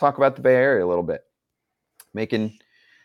[0.00, 1.22] talk about the Bay Area a little bit.
[2.14, 2.58] Making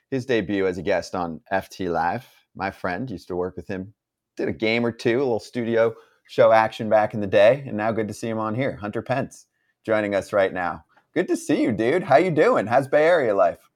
[0.09, 2.25] his debut as a guest on FT Live.
[2.55, 3.93] My friend used to work with him,
[4.37, 5.93] did a game or two, a little studio
[6.27, 8.77] show action back in the day, and now good to see him on here.
[8.77, 9.45] Hunter Pence
[9.85, 10.85] joining us right now.
[11.13, 12.03] Good to see you, dude.
[12.03, 12.65] How you doing?
[12.65, 13.69] How's Bay Area life?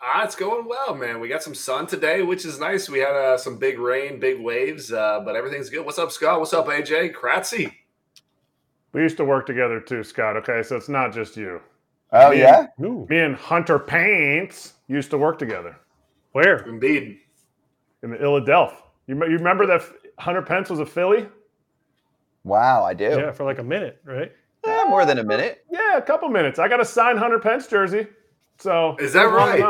[0.00, 1.18] Ah, it's going well, man.
[1.20, 2.88] We got some sun today, which is nice.
[2.88, 5.84] We had uh, some big rain, big waves, uh, but everything's good.
[5.84, 6.38] What's up, Scott?
[6.38, 7.14] What's up, AJ?
[7.14, 7.72] Kratzy?
[8.92, 10.36] We used to work together too, Scott.
[10.36, 11.60] Okay, so it's not just you.
[12.12, 15.76] Oh me yeah, and, me and Hunter Pence used to work together.
[16.32, 16.58] Where?
[16.68, 17.18] Indeed.
[18.02, 18.74] In the Illadelph.
[19.06, 19.82] You, you remember that
[20.18, 21.26] Hunter Pence was a Philly?
[22.44, 23.04] Wow, I do.
[23.04, 24.32] Yeah, for like a minute, right?
[24.64, 25.64] Yeah, more than a minute.
[25.70, 26.58] Yeah, a couple minutes.
[26.58, 28.06] I got a signed Hunter Pence jersey.
[28.58, 29.62] So is that right?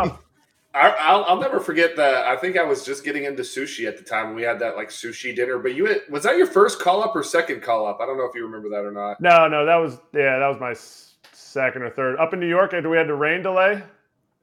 [0.74, 2.26] I, will I'll never forget that.
[2.26, 4.34] I think I was just getting into sushi at the time.
[4.34, 5.58] We had that like sushi dinner.
[5.58, 7.98] But you had, was that your first call up or second call up?
[8.00, 9.20] I don't know if you remember that or not.
[9.20, 10.74] No, no, that was yeah, that was my
[11.58, 12.16] second or third.
[12.18, 13.82] Up in New York, after we had the rain delay.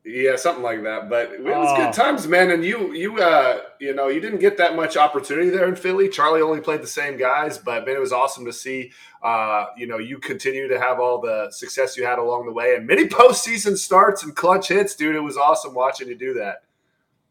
[0.04, 1.10] Yeah, something like that.
[1.10, 1.78] But it was oh.
[1.78, 2.52] good times, man.
[2.52, 6.10] And you, you, uh, you know, you didn't get that much opportunity there in Philly.
[6.10, 8.92] Charlie only played the same guys, but man, it was awesome to see.
[9.24, 12.76] Uh, you know, you continue to have all the success you had along the way,
[12.76, 15.16] and many postseason starts and clutch hits, dude.
[15.16, 16.64] It was awesome watching you do that.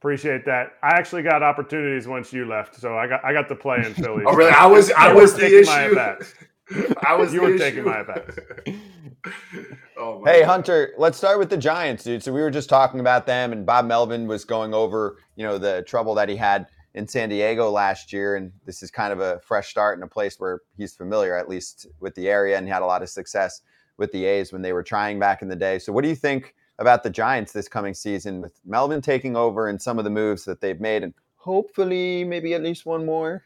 [0.01, 0.73] Appreciate that.
[0.83, 3.95] I actually got opportunities once you left, so I got I got to play in
[3.95, 4.25] Philly.
[4.27, 4.51] oh, really?
[4.51, 6.17] I was I was the issue.
[7.07, 7.59] I was you were issue.
[7.59, 8.39] taking my back.
[9.97, 10.49] Oh hey God.
[10.49, 12.23] Hunter, let's start with the Giants, dude.
[12.23, 15.57] So we were just talking about them, and Bob Melvin was going over, you know,
[15.57, 19.21] the trouble that he had in San Diego last year, and this is kind of
[19.21, 22.67] a fresh start in a place where he's familiar, at least with the area, and
[22.67, 23.63] he had a lot of success
[23.97, 25.79] with the A's when they were trying back in the day.
[25.79, 29.69] So what do you think about the Giants this coming season with Melvin taking over
[29.69, 33.45] and some of the moves that they've made, and hopefully maybe at least one more?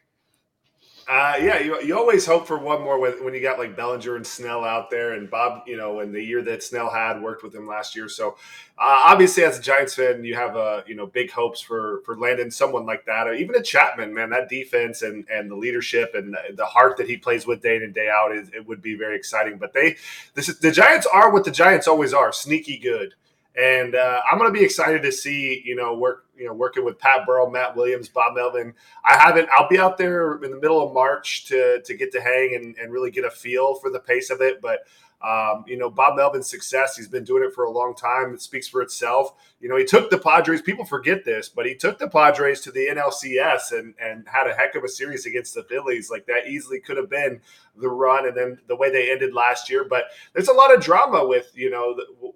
[1.08, 4.16] Uh, yeah, you, you always hope for one more when, when you got like Bellinger
[4.16, 7.42] and Snell out there, and Bob, you know, in the year that Snell had worked
[7.42, 8.10] with him last year.
[8.10, 8.32] So
[8.76, 12.18] uh, obviously, as a Giants fan, you have uh, you know big hopes for for
[12.18, 14.12] landing someone like that, or even a Chapman.
[14.12, 17.76] Man, that defense and and the leadership and the heart that he plays with day
[17.76, 19.56] in and day out, is, it would be very exciting.
[19.56, 19.96] But they,
[20.34, 23.14] this is, the Giants are what the Giants always are: sneaky good.
[23.58, 26.84] And uh, I'm going to be excited to see, you know, work, you know, working
[26.84, 28.72] with Pat Burrell, Matt Williams, Bob Melvin.
[29.04, 29.48] I haven't.
[29.56, 32.76] I'll be out there in the middle of March to to get to hang and,
[32.76, 34.60] and really get a feel for the pace of it.
[34.62, 34.80] But
[35.20, 38.32] um, you know, Bob Melvin's success, he's been doing it for a long time.
[38.32, 39.32] It speaks for itself.
[39.60, 42.70] You know, he took the Padres, people forget this, but he took the Padres to
[42.70, 46.08] the NLCS and, and had a heck of a series against the Phillies.
[46.08, 47.40] Like that easily could have been
[47.76, 49.84] the run and then the way they ended last year.
[49.84, 50.04] But
[50.34, 52.32] there's a lot of drama with, you know, the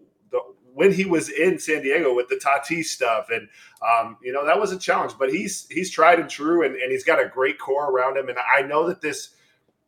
[0.75, 3.49] when he was in San Diego with the Tatis stuff, and
[3.83, 5.15] um, you know that was a challenge.
[5.19, 8.28] But he's he's tried and true, and, and he's got a great core around him.
[8.28, 9.31] And I know that this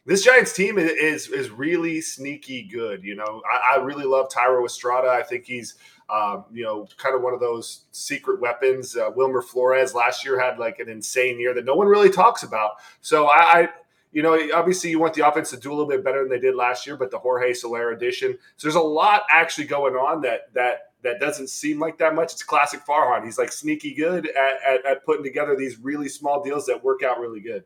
[0.07, 3.03] this Giants team is is really sneaky good.
[3.03, 5.09] You know, I, I really love Thairo Estrada.
[5.09, 5.75] I think he's
[6.11, 8.97] um, you know kind of one of those secret weapons.
[8.97, 12.43] Uh, Wilmer Flores last year had like an insane year that no one really talks
[12.43, 12.73] about.
[13.01, 13.69] So I, I
[14.15, 16.39] you know, obviously you want the offense to do a little bit better than they
[16.39, 18.39] did last year, but the Jorge Soler addition.
[18.57, 22.33] So there's a lot actually going on that that that doesn't seem like that much.
[22.33, 23.25] It's classic Farhan.
[23.25, 27.03] He's like sneaky good at, at, at putting together these really small deals that work
[27.03, 27.65] out really good.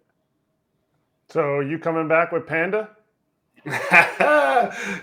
[1.29, 2.91] So you coming back with Panda?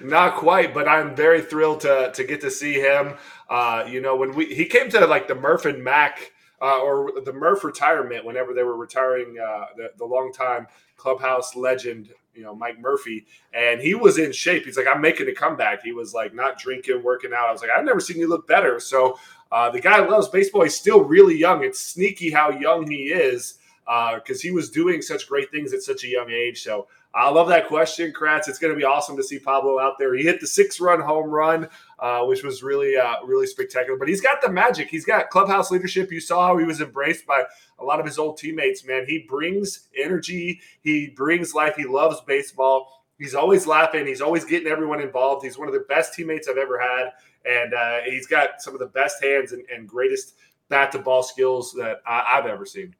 [0.01, 3.13] Not quite, but I'm very thrilled to to get to see him.
[3.47, 7.21] Uh, you know, when we he came to like the Murph and Mac uh, or
[7.23, 10.65] the Murph retirement whenever they were retiring uh, the, the longtime
[10.97, 14.65] clubhouse legend, you know, Mike Murphy, and he was in shape.
[14.65, 15.81] He's like, I'm making a comeback.
[15.83, 17.47] He was like not drinking, working out.
[17.47, 18.79] I was like, I've never seen you look better.
[18.79, 19.17] So
[19.51, 20.63] uh, the guy loves baseball.
[20.63, 21.63] He's still really young.
[21.63, 25.81] It's sneaky how young he is because uh, he was doing such great things at
[25.81, 26.63] such a young age.
[26.63, 28.49] So I love that question, Kratz.
[28.49, 30.13] It's going to be awesome to see Pablo out there.
[30.15, 33.97] He hit the six-run home run, uh, which was really, uh, really spectacular.
[33.97, 34.89] But he's got the magic.
[34.89, 36.11] He's got clubhouse leadership.
[36.11, 37.43] You saw how he was embraced by
[37.79, 38.83] a lot of his old teammates.
[38.83, 40.59] Man, he brings energy.
[40.81, 41.75] He brings life.
[41.77, 43.05] He loves baseball.
[43.17, 44.05] He's always laughing.
[44.05, 45.45] He's always getting everyone involved.
[45.45, 47.13] He's one of the best teammates I've ever had,
[47.45, 50.35] and uh, he's got some of the best hands and, and greatest
[50.67, 52.93] bat to ball skills that I, I've ever seen.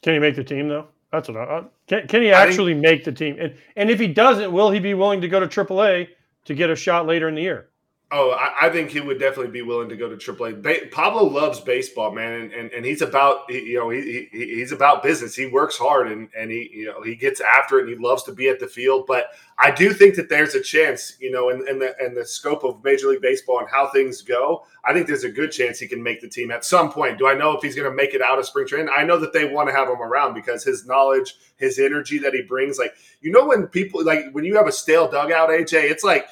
[0.00, 0.88] Can he make the team though?
[1.12, 2.06] That's what I, uh, can.
[2.06, 3.36] Can he actually think, make the team?
[3.40, 6.08] And and if he doesn't, will he be willing to go to AAA
[6.44, 7.68] to get a shot later in the year?
[8.10, 10.62] Oh, I, I, think he would definitely be willing to go to AAA.
[10.62, 14.72] Ba- Pablo loves baseball, man, and, and, and he's about you know he, he, he's
[14.72, 15.34] about business.
[15.36, 18.22] He works hard and and he you know he gets after it and he loves
[18.22, 19.04] to be at the field.
[19.06, 19.26] But
[19.58, 22.64] I do think that there's a chance, you know, in, in the in the scope
[22.64, 24.64] of Major League Baseball and how things go.
[24.86, 27.18] I think there's a good chance he can make the team at some point.
[27.18, 28.88] Do I know if he's going to make it out of spring training?
[28.96, 32.32] I know that they want to have him around because his knowledge, his energy that
[32.32, 35.90] he brings, like you know, when people like when you have a stale dugout, AJ,
[35.90, 36.26] it's like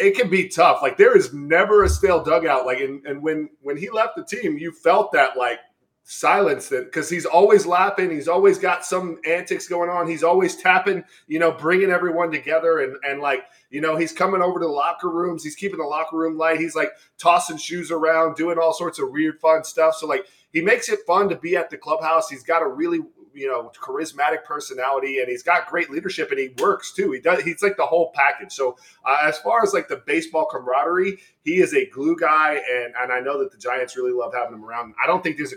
[0.00, 0.80] it can be tough.
[0.82, 2.66] Like there is never a stale dugout.
[2.66, 5.58] Like and, and when when he left the team, you felt that like
[6.06, 8.10] silence that because he's always laughing.
[8.10, 10.08] He's always got some antics going on.
[10.08, 12.80] He's always tapping you know bringing everyone together.
[12.80, 15.42] And and like you know he's coming over to the locker rooms.
[15.42, 16.60] He's keeping the locker room light.
[16.60, 19.96] He's like tossing shoes around doing all sorts of weird fun stuff.
[19.96, 22.28] So like he makes it fun to be at the clubhouse.
[22.28, 23.00] He's got a really
[23.34, 27.12] you know charismatic personality and he's got great leadership and he works too.
[27.12, 28.52] He does he's like the whole package.
[28.52, 32.94] So uh, as far as like the baseball camaraderie he is a glue guy and
[32.98, 34.94] and i know that the giants really love having him around.
[35.02, 35.56] I don't think there's a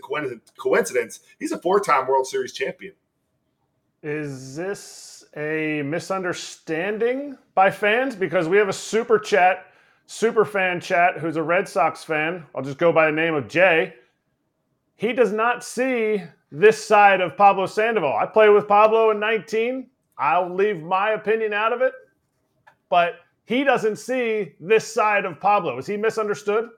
[0.58, 2.94] coincidence he's a four-time world series champion.
[4.04, 8.16] Is this a misunderstanding by fans?
[8.16, 9.68] Because we have a super chat
[10.08, 12.46] super fan chat who's a red sox fan.
[12.56, 13.94] I'll just go by the name of jay.
[14.96, 18.16] He does not see this side of Pablo Sandoval.
[18.16, 19.88] I played with Pablo in 19.
[20.18, 21.94] I'll leave my opinion out of it,
[22.90, 23.16] but
[23.46, 25.78] he doesn't see this side of Pablo.
[25.78, 26.70] Is he misunderstood?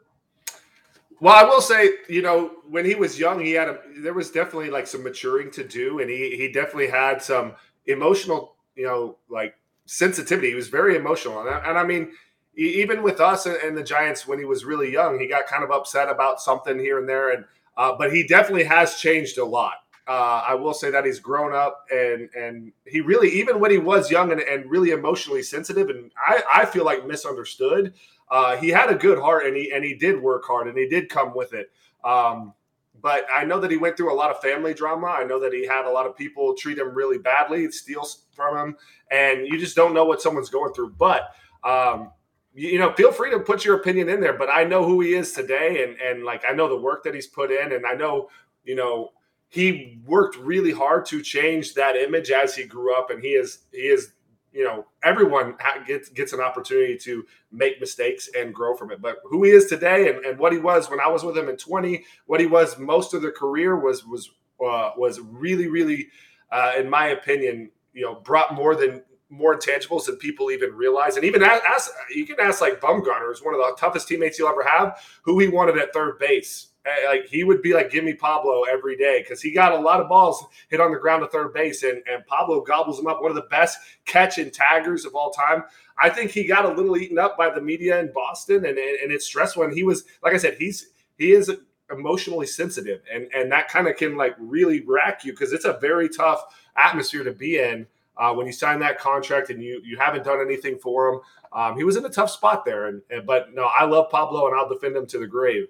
[1.21, 4.31] Well, I will say, you know, when he was young, he had a there was
[4.31, 7.53] definitely like some maturing to do, and he he definitely had some
[7.87, 9.55] emotional, you know, like
[9.85, 10.49] sensitivity.
[10.49, 12.11] He was very emotional, and I, and I mean,
[12.55, 15.71] even with us and the Giants when he was really young, he got kind of
[15.71, 17.43] upset about something here and there, and
[17.79, 19.75] uh, but he definitely has changed a lot.
[20.05, 23.77] Uh, I will say that he's grown up and and he really even when he
[23.77, 27.93] was young and, and really emotionally sensitive and I, I feel like misunderstood.
[28.29, 30.89] Uh, he had a good heart and he and he did work hard and he
[30.89, 31.71] did come with it.
[32.03, 32.53] Um,
[33.01, 35.07] but I know that he went through a lot of family drama.
[35.07, 38.57] I know that he had a lot of people treat him really badly, steal from
[38.57, 38.77] him,
[39.09, 40.95] and you just don't know what someone's going through.
[40.97, 41.29] But
[41.63, 42.11] um,
[42.53, 44.33] you know, feel free to put your opinion in there.
[44.33, 47.13] But I know who he is today, and and like I know the work that
[47.13, 48.29] he's put in, and I know
[48.63, 49.11] you know
[49.49, 53.65] he worked really hard to change that image as he grew up, and he is
[53.71, 54.13] he is
[54.51, 55.55] you know everyone
[55.85, 59.01] gets gets an opportunity to make mistakes and grow from it.
[59.01, 61.49] But who he is today, and, and what he was when I was with him
[61.49, 64.29] in twenty, what he was most of the career was was
[64.63, 66.07] uh, was really really,
[66.51, 71.15] uh, in my opinion, you know, brought more than more intangibles than people even realize.
[71.15, 74.49] And even ask, you can ask like Bumgarner, who's one of the toughest teammates you'll
[74.49, 76.67] ever have, who he wanted at third base.
[77.05, 79.99] Like he would be like, give me Pablo every day because he got a lot
[79.99, 83.21] of balls hit on the ground to third base, and, and Pablo gobbles them up.
[83.21, 85.65] One of the best catch and taggers of all time.
[86.01, 89.11] I think he got a little eaten up by the media in Boston, and and
[89.11, 89.63] it's stressful.
[89.63, 91.51] And he was, like I said, he's he is
[91.91, 95.77] emotionally sensitive, and and that kind of can like really rack you because it's a
[95.79, 96.41] very tough
[96.75, 97.85] atmosphere to be in
[98.19, 101.19] uh, when you sign that contract and you you haven't done anything for him.
[101.51, 104.47] Um, he was in a tough spot there, and, and, but no, I love Pablo
[104.47, 105.67] and I'll defend him to the grave.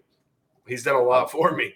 [0.67, 1.73] He's done a lot for me.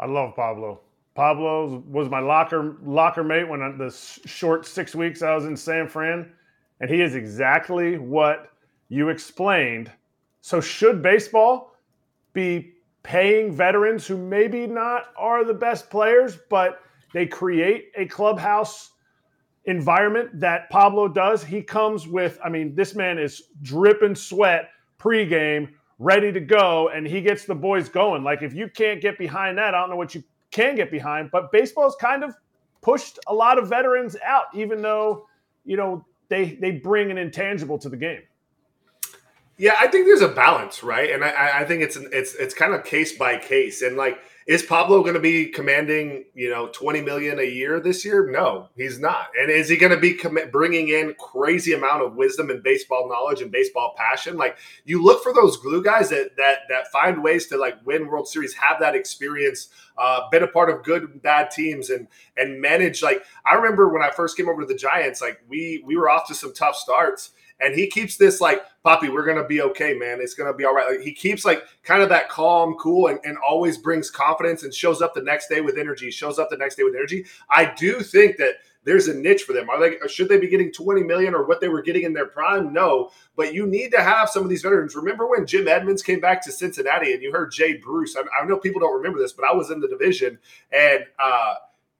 [0.00, 0.80] I love Pablo.
[1.14, 3.90] Pablo was my locker locker mate when I, the
[4.26, 6.32] short six weeks I was in San Fran,
[6.80, 8.50] and he is exactly what
[8.88, 9.92] you explained.
[10.40, 11.76] So should baseball
[12.32, 12.72] be
[13.02, 16.80] paying veterans who maybe not are the best players, but
[17.12, 18.90] they create a clubhouse
[19.66, 21.42] environment that Pablo does.
[21.42, 27.06] He comes with, I mean, this man is dripping sweat pregame, ready to go, and
[27.06, 28.24] he gets the boys going.
[28.24, 31.30] Like, if you can't get behind that, I don't know what you can get behind.
[31.30, 32.34] But baseball's kind of
[32.82, 35.26] pushed a lot of veterans out, even though,
[35.64, 38.22] you know, they they bring an intangible to the game.
[39.56, 41.10] Yeah, I think there's a balance, right?
[41.10, 44.62] And I, I think it's it's it's kind of case by case, and like is
[44.62, 48.30] Pablo going to be commanding, you know, 20 million a year this year?
[48.30, 49.28] No, he's not.
[49.40, 53.08] And is he going to be com- bringing in crazy amount of wisdom and baseball
[53.08, 54.36] knowledge and baseball passion?
[54.36, 58.06] Like you look for those glue guys that that that find ways to like win
[58.06, 62.06] World Series, have that experience, uh, been a part of good and bad teams, and
[62.36, 63.02] and manage.
[63.02, 66.10] Like I remember when I first came over to the Giants, like we we were
[66.10, 67.30] off to some tough starts
[67.60, 70.74] and he keeps this like poppy we're gonna be okay man it's gonna be all
[70.74, 74.62] right like, he keeps like kind of that calm cool and, and always brings confidence
[74.62, 77.24] and shows up the next day with energy shows up the next day with energy
[77.50, 79.68] i do think that there's a niche for them.
[79.68, 82.26] Are they should they be getting 20 million or what they were getting in their
[82.26, 82.72] prime?
[82.72, 84.94] No, but you need to have some of these veterans.
[84.94, 88.16] Remember when Jim Edmonds came back to Cincinnati and you heard Jay Bruce?
[88.16, 90.38] I, I know people don't remember this, but I was in the division
[90.70, 91.54] and uh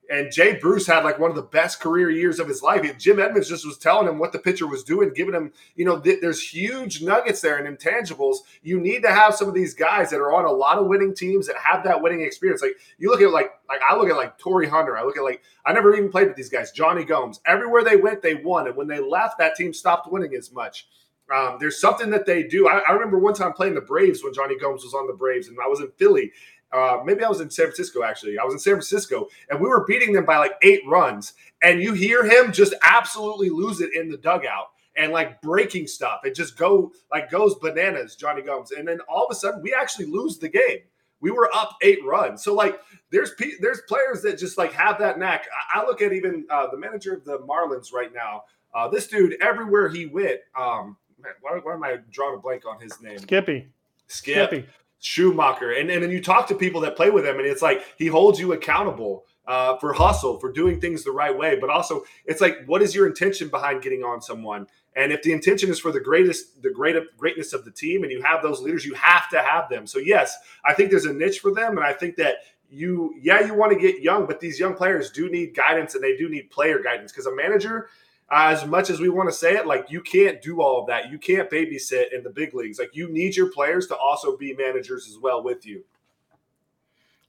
[0.09, 2.97] and Jay Bruce had like one of the best career years of his life.
[2.97, 5.99] Jim Edmonds just was telling him what the pitcher was doing, giving him, you know,
[5.99, 8.37] th- there's huge nuggets there and intangibles.
[8.61, 11.15] You need to have some of these guys that are on a lot of winning
[11.15, 12.61] teams that have that winning experience.
[12.61, 14.97] Like you look at like like I look at like Torii Hunter.
[14.97, 16.71] I look at like I never even played with these guys.
[16.71, 17.39] Jonny Gomes.
[17.45, 20.87] Everywhere they went, they won, and when they left, that team stopped winning as much.
[21.33, 22.67] Um, there's something that they do.
[22.67, 25.47] I, I, remember one time playing the Braves when Jonny Gomes was on the Braves,
[25.47, 26.31] and I was in Philly,
[26.71, 28.37] uh, maybe I was in San Francisco actually.
[28.37, 31.33] I was in San Francisco and we were beating them by like eight runs.
[31.63, 34.69] And you hear him just absolutely lose it in the dugout.
[34.97, 36.21] and like breaking stuff.
[36.23, 38.71] It just go like goes bananas, Jonny Gomes.
[38.71, 40.79] And then all of a sudden we actually lose the game.
[41.21, 42.43] We were up eight runs.
[42.43, 42.79] So like
[43.11, 45.45] there's there's players that just like have that knack.
[45.73, 48.43] I, I look at even uh, the manager of the Marlins right now.
[48.73, 52.63] Uh, this dude, everywhere he went, um, man, why, why, am I drawing a blank
[52.65, 53.17] on his name?
[53.17, 53.69] Skippy.
[54.07, 54.49] Skip.
[54.49, 54.67] Skippy.
[55.05, 55.79] Schumaker.
[55.79, 58.07] And, and then you talk to people that play with him, and it's like he
[58.07, 61.57] holds you accountable uh, for hustle, for doing things the right way.
[61.61, 64.65] But also, it's like, what is your intention behind getting on someone?
[64.95, 68.11] And if the intention is for the greatest, the great greatness of the team, and
[68.11, 69.85] you have those leaders, you have to have them.
[69.85, 70.35] So yes,
[70.65, 73.73] I think there's a niche for them, and I think that you, yeah, you want
[73.73, 76.79] to get young, but these young players do need guidance, and they do need player
[76.79, 77.89] guidance because a manager.
[78.31, 81.11] As much as we want to say it, like you can't do all of that.
[81.11, 82.79] You can't babysit in the big leagues.
[82.79, 85.83] Like you need your players to also be managers as well with you.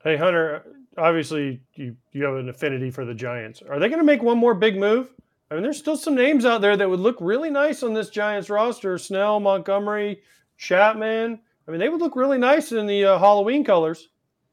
[0.02, 0.64] Hey Hunter,
[0.96, 3.62] obviously you you have an affinity for the Giants.
[3.62, 5.12] Are they going to make one more big move?
[5.50, 8.08] I mean, there's still some names out there that would look really nice on this
[8.08, 10.22] Giants roster: Snell, Montgomery,
[10.56, 11.40] Chapman.
[11.66, 14.08] I mean, they would look really nice in the uh, Halloween colors.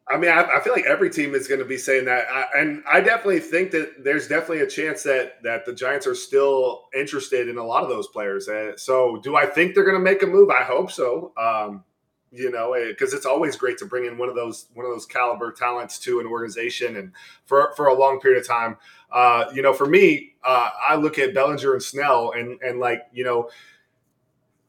[0.09, 2.59] I mean, I, I, feel like every team is going to be saying that, I,
[2.59, 6.89] and I definitely think that there's definitely a chance that that the Giants are still
[6.93, 8.49] interested in a lot of those players.
[8.49, 10.49] Uh, so, do I think they're going to make a move?
[10.49, 11.31] I hope so.
[11.37, 11.85] Um,
[12.33, 15.05] you know, because it's always great to bring in one of those one of those
[15.05, 17.11] caliber talents to an organization and
[17.45, 18.75] for for a long period of time.
[19.11, 23.03] Uh, you know, for me, uh, I look at Bellinger and Snell and and like
[23.13, 23.49] you know.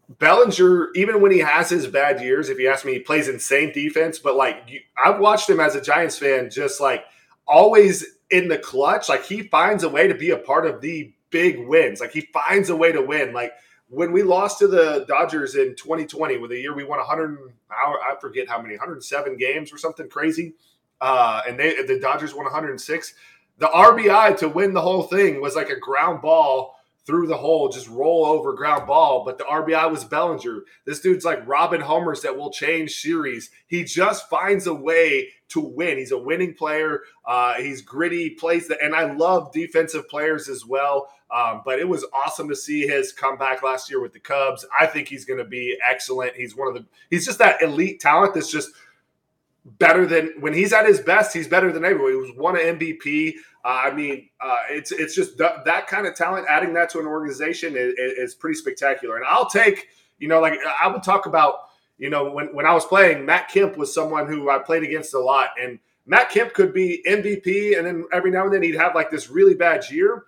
[0.08, 3.72] Bellinger, even when he has his bad years, if you ask me, he plays insane
[3.72, 4.18] defense.
[4.18, 7.04] But like, you, I've watched him as a Giants fan, just like
[7.46, 9.08] always in the clutch.
[9.08, 12.00] Like he finds a way to be a part of the big wins.
[12.00, 13.32] Like he finds a way to win.
[13.32, 13.52] Like
[13.88, 18.14] when we lost to the Dodgers in 2020, with a year we won 100, I
[18.20, 20.54] forget how many, 107 games or something crazy,
[21.00, 23.14] uh, and they the Dodgers won 106.
[23.58, 26.73] The RBI to win the whole thing was like a ground ball
[27.06, 29.24] through the hole, just roll over ground ball.
[29.24, 30.64] But the RBI was Bellinger.
[30.86, 33.50] This dude's like Robin Homers that will change series.
[33.66, 35.98] He just finds a way to win.
[35.98, 37.02] He's a winning player.
[37.26, 41.08] Uh, he's gritty, plays the, and I love defensive players as well.
[41.30, 44.64] Um, but it was awesome to see his comeback last year with the Cubs.
[44.78, 46.36] I think he's going to be excellent.
[46.36, 48.70] He's one of the he's just that elite talent that's just
[49.64, 51.32] better than when he's at his best.
[51.32, 52.12] He's better than everyone.
[52.12, 53.34] He was one of MVP.
[53.64, 56.46] Uh, I mean, uh, it's it's just th- that kind of talent.
[56.48, 59.16] Adding that to an organization is, is pretty spectacular.
[59.16, 61.54] And I'll take you know like I would talk about
[61.98, 65.14] you know when when I was playing, Matt Kemp was someone who I played against
[65.14, 68.76] a lot, and Matt Kemp could be MVP, and then every now and then he'd
[68.76, 70.24] have like this really bad year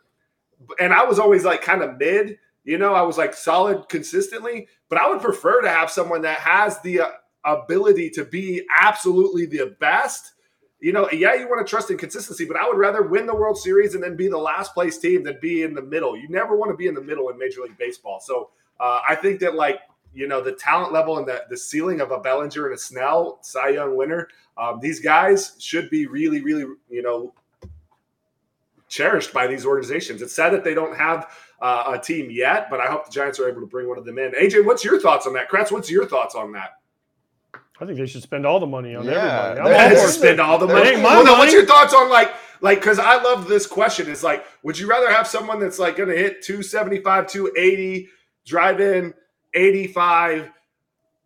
[0.78, 2.38] and I was always like kind of mid.
[2.64, 6.38] You know, I was like solid consistently, but I would prefer to have someone that
[6.38, 7.09] has the uh,
[7.46, 10.32] ability to be absolutely the best.
[10.80, 13.34] You know, yeah, you want to trust in consistency, but I would rather win the
[13.34, 16.16] World Series and then be the last place team than be in the middle.
[16.16, 18.20] You never want to be in the middle in Major League Baseball.
[18.20, 19.80] So uh, I think that like
[20.12, 23.38] you know the talent level and the, the ceiling of a Bellinger and a Snell
[23.42, 27.32] Cy Young winner, um, these guys should be really, really you know
[28.88, 30.22] cherished by these organizations.
[30.22, 33.40] It's sad that they don't have uh, a team yet, but I hope the Giants
[33.40, 34.32] are able to bring one of them in.
[34.32, 35.50] AJ, what's your thoughts on that?
[35.50, 36.70] Kratz, what's your thoughts on that?
[37.80, 39.75] I think they should spend all the money on yeah, everybody.
[39.76, 40.97] I'm all spend all the money.
[40.97, 44.09] Well, no, what's your thoughts on like like because I love this question.
[44.09, 48.09] Is like, would you rather have someone that's like going to hit 275, 280,
[48.47, 49.12] drive in
[49.54, 50.50] 85,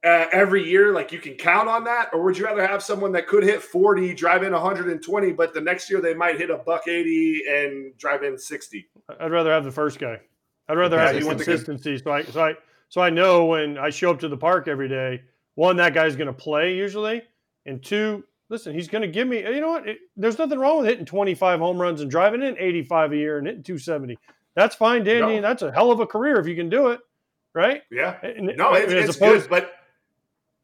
[0.02, 3.12] uh, every year, like you can count on that, or would you rather have someone
[3.12, 6.57] that could hit 40, drive in 120, but the next year they might hit a
[6.57, 8.88] buck 80 and drive in 60?
[9.21, 10.19] I'd rather have the first guy.
[10.69, 11.99] I'd rather yeah, have the consistency.
[11.99, 12.54] So I so I
[12.88, 15.23] so I know when I show up to the park every day,
[15.54, 17.23] one, that guy's going to play usually,
[17.66, 19.40] and two, listen, he's going to give me.
[19.40, 19.88] You know what?
[19.88, 23.38] It, there's nothing wrong with hitting 25 home runs and driving in 85 a year
[23.38, 24.19] and hitting 270.
[24.54, 25.37] That's fine, Danny.
[25.37, 25.42] No.
[25.42, 27.00] That's a hell of a career if you can do it,
[27.54, 27.83] right?
[27.90, 28.19] Yeah.
[28.23, 29.73] And, no, it's, it's opposed, good, but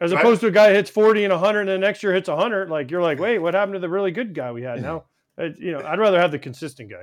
[0.00, 2.68] as opposed to a guy hits 40 and 100 and the next year hits 100,
[2.68, 4.82] like you're like, wait, what happened to the really good guy we had?
[4.86, 5.04] Now,
[5.58, 7.02] you know, I'd rather have the consistent guy.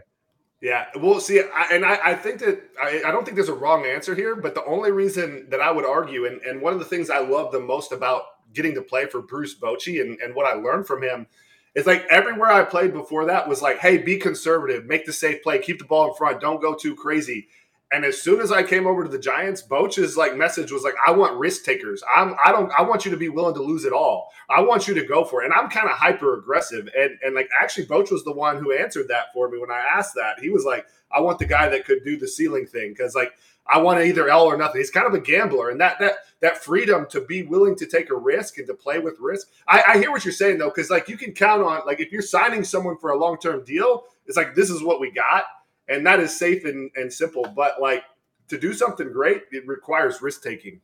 [0.64, 3.54] Yeah, well, see, I, and I, I, think that I, I, don't think there's a
[3.54, 6.80] wrong answer here, but the only reason that I would argue, and, and one of
[6.80, 8.22] the things I love the most about
[8.54, 11.28] getting to play for Bruce Bochy and, and what I learned from him
[11.76, 15.44] is like everywhere I played before that was like, hey, be conservative, make the safe
[15.44, 17.50] play, keep the ball in front, don't go too crazy.
[17.94, 20.96] And as soon as I came over to the Giants, Boch's like message was like,
[21.06, 22.04] "I want risk takers.
[22.14, 24.32] I'm I don't I want you to be willing to lose it all.
[24.50, 26.90] I want you to go for it." And I'm kind of hyper aggressive.
[26.98, 29.78] And and like actually, Boch was the one who answered that for me when I
[29.78, 30.40] asked that.
[30.40, 33.32] He was like, "I want the guy that could do the ceiling thing because like
[33.68, 36.64] I want either L or nothing." He's kind of a gambler, and that that that
[36.64, 39.50] freedom to be willing to take a risk and to play with risk.
[39.68, 42.12] I, I hear what you're saying though, because like you can count on like if
[42.12, 45.44] you're signing someone for a long term deal, it's like this is what we got
[45.88, 47.44] and that is safe and, and simple.
[47.44, 48.04] But like
[48.50, 50.82] to do something great, it requires risk taking.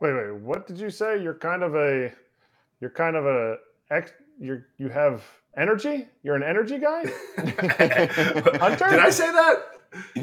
[0.00, 0.34] Wait, wait.
[0.34, 1.22] What did you say?
[1.22, 2.12] You're kind of a,
[2.80, 3.56] you're kind of a
[3.90, 4.12] ex.
[4.40, 5.22] You're you have
[5.56, 6.08] energy.
[6.22, 7.04] You're an energy guy.
[7.36, 8.88] Hunter?
[8.90, 9.56] Did I say that?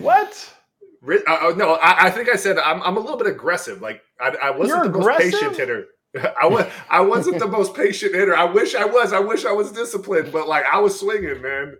[0.01, 0.53] What?
[1.01, 3.81] Uh, no, I, I, think I said I'm, I'm a little bit aggressive.
[3.81, 5.31] Like I, I wasn't You're the aggressive?
[5.31, 5.85] most patient hitter.
[6.41, 8.35] I was I wasn't the most patient hitter.
[8.35, 9.13] I wish I was.
[9.13, 11.77] I wish I was disciplined, but like I was swinging, man.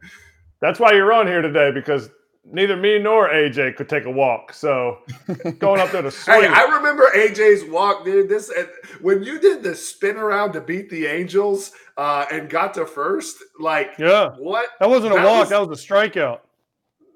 [0.61, 2.09] That's why you're on here today because
[2.51, 4.53] neither me nor AJ could take a walk.
[4.53, 4.99] So
[5.59, 6.41] going up there to swing.
[6.41, 8.29] hey, I remember AJ's walk, dude.
[8.29, 8.51] This
[9.01, 13.37] when you did the spin around to beat the Angels uh, and got to first.
[13.59, 14.69] Like, yeah, what?
[14.79, 15.39] That wasn't that a walk.
[15.41, 16.39] Was, that was a strikeout.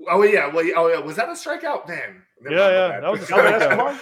[0.09, 1.87] Oh yeah, well, oh yeah, was that a strikeout?
[1.87, 3.99] Man, yeah, yeah, that was a strikeout.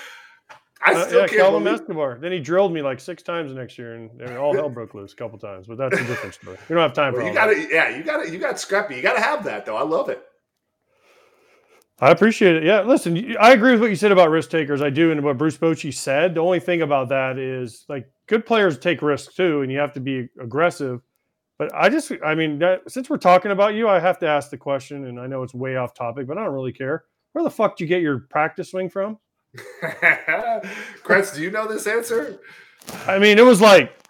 [0.84, 1.82] I uh, still uh, yeah, can't Calvin believe...
[1.82, 2.18] Escobar.
[2.20, 5.14] Then he drilled me like six times next year, and, and all hell broke loose
[5.14, 5.68] a couple times.
[5.68, 6.58] But that's a different story.
[6.68, 7.34] We don't have time well, for you.
[7.34, 8.96] Got to, yeah, you got to, you got scrappy.
[8.96, 9.78] You got to have that though.
[9.78, 10.24] I love it.
[12.00, 12.64] I appreciate it.
[12.64, 14.82] Yeah, listen, I agree with what you said about risk takers.
[14.82, 16.34] I do, and what Bruce Bochy said.
[16.34, 19.94] The only thing about that is like good players take risks too, and you have
[19.94, 21.02] to be aggressive.
[21.60, 24.50] But I just, I mean, that, since we're talking about you, I have to ask
[24.50, 27.04] the question, and I know it's way off topic, but I don't really care.
[27.34, 29.20] Where the fuck do you get your practice swing from?
[31.04, 32.40] Kratz, do you know this answer?
[33.06, 34.02] I mean, it was like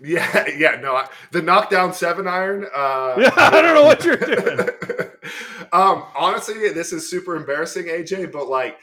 [0.00, 2.64] yeah, yeah, no, the knockdown seven iron.
[2.64, 4.60] Uh, yeah, I don't know what you're doing.
[5.72, 8.32] um, honestly, this is super embarrassing, AJ.
[8.32, 8.78] But like,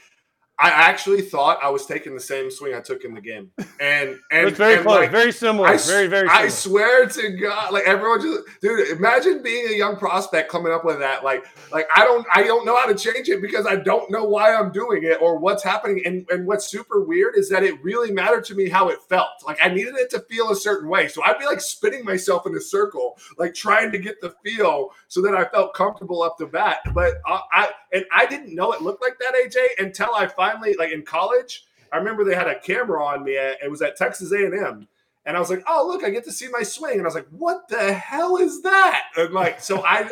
[0.58, 4.18] I actually thought I was taking the same swing I took in the game, and
[4.30, 6.28] and it's very and close, like, very similar, I, very very.
[6.28, 6.44] Similar.
[6.44, 10.82] I swear to God, like everyone just, dude, imagine being a young prospect coming up
[10.82, 11.22] with that.
[11.22, 14.24] Like, like I don't, I don't know how to change it because I don't know
[14.24, 16.00] why I'm doing it or what's happening.
[16.06, 19.28] And and what's super weird is that it really mattered to me how it felt.
[19.46, 22.46] Like I needed it to feel a certain way, so I'd be like spinning myself
[22.46, 26.38] in a circle, like trying to get the feel so that I felt comfortable up
[26.38, 26.78] the bat.
[26.94, 30.45] But I, I and I didn't know it looked like that, AJ, until I finally
[30.78, 31.64] like in college.
[31.92, 33.36] I remember they had a camera on me.
[33.36, 34.88] At, it was at Texas A&M,
[35.24, 37.14] and I was like, "Oh, look, I get to see my swing." And I was
[37.14, 40.10] like, "What the hell is that?" And like, so I,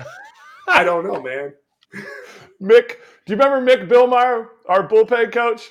[0.69, 1.55] I don't know, man.
[2.63, 5.71] Mick, do you remember Mick Billmeyer, our bullpen coach?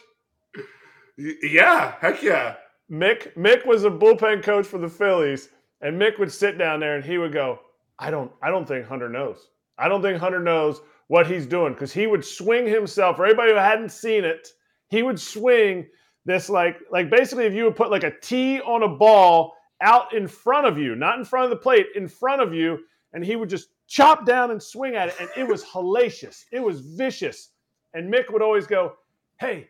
[1.17, 2.55] Yeah, heck yeah.
[2.91, 5.49] Mick Mick was a bullpen coach for the Phillies,
[5.81, 7.59] and Mick would sit down there and he would go,
[7.97, 9.47] "I don't, I don't think Hunter knows.
[9.77, 13.17] I don't think Hunter knows what he's doing because he would swing himself.
[13.17, 14.47] For anybody who hadn't seen it,
[14.89, 15.87] he would swing
[16.25, 20.13] this like like basically if you would put like a tee on a ball out
[20.13, 22.79] in front of you, not in front of the plate, in front of you,
[23.13, 26.45] and he would just chop down and swing at it, and it was hellacious.
[26.51, 27.49] It was vicious.
[27.93, 28.93] And Mick would always go,
[29.39, 29.67] "Hey,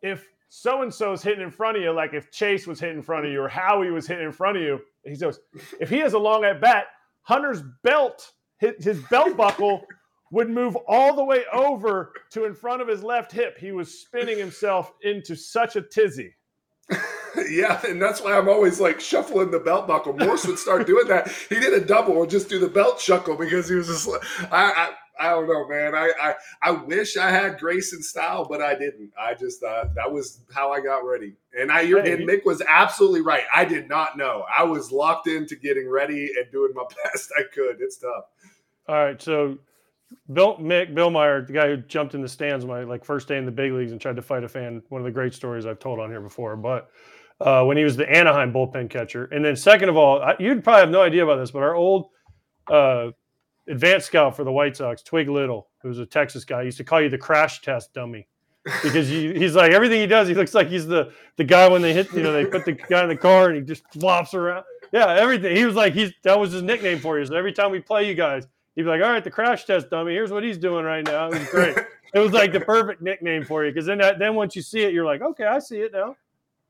[0.00, 3.02] if so and so's hitting in front of you, like if Chase was hitting in
[3.02, 5.40] front of you or Howie was hitting in front of you, he goes,
[5.80, 6.88] if he has a long at bat,
[7.22, 9.86] Hunter's belt, his belt buckle
[10.32, 13.58] would move all the way over to in front of his left hip.
[13.58, 16.34] He was spinning himself into such a tizzy.
[17.48, 20.14] yeah, and that's why I'm always like shuffling the belt buckle.
[20.14, 21.30] Morse would start doing that.
[21.48, 24.22] He did a double or just do the belt shuffle because he was just like,
[24.50, 24.90] I, I,
[25.20, 25.94] I don't know, man.
[25.94, 29.12] I, I, I wish I had grace and style, but I didn't.
[29.18, 31.34] I just uh, that was how I got ready.
[31.58, 32.12] And I, hey.
[32.12, 33.44] and Mick was absolutely right.
[33.54, 34.44] I did not know.
[34.54, 37.76] I was locked into getting ready and doing my best I could.
[37.80, 38.24] It's tough.
[38.88, 39.58] All right, so
[40.32, 43.44] Bill Mick Billmeyer, the guy who jumped in the stands my like first day in
[43.44, 44.82] the big leagues and tried to fight a fan.
[44.88, 46.56] One of the great stories I've told on here before.
[46.56, 46.88] But
[47.40, 50.62] uh, when he was the Anaheim bullpen catcher, and then second of all, I, you'd
[50.64, 52.10] probably have no idea about this, but our old
[52.70, 53.10] uh,
[53.68, 57.00] advanced scout for the White Sox, Twig Little, who's a Texas guy, used to call
[57.00, 58.28] you the crash test dummy
[58.82, 61.82] because he, he's like everything he does, he looks like he's the the guy when
[61.82, 64.34] they hit, you know, they put the guy in the car and he just flops
[64.34, 64.64] around.
[64.92, 65.56] Yeah, everything.
[65.56, 67.26] He was like he's that was his nickname for you.
[67.26, 69.90] So every time we play you guys, he'd be like, "All right, the crash test
[69.90, 70.12] dummy.
[70.12, 71.76] Here's what he's doing right now." It was great.
[72.14, 74.92] it was like the perfect nickname for you because then then once you see it,
[74.92, 76.16] you're like, "Okay, I see it now."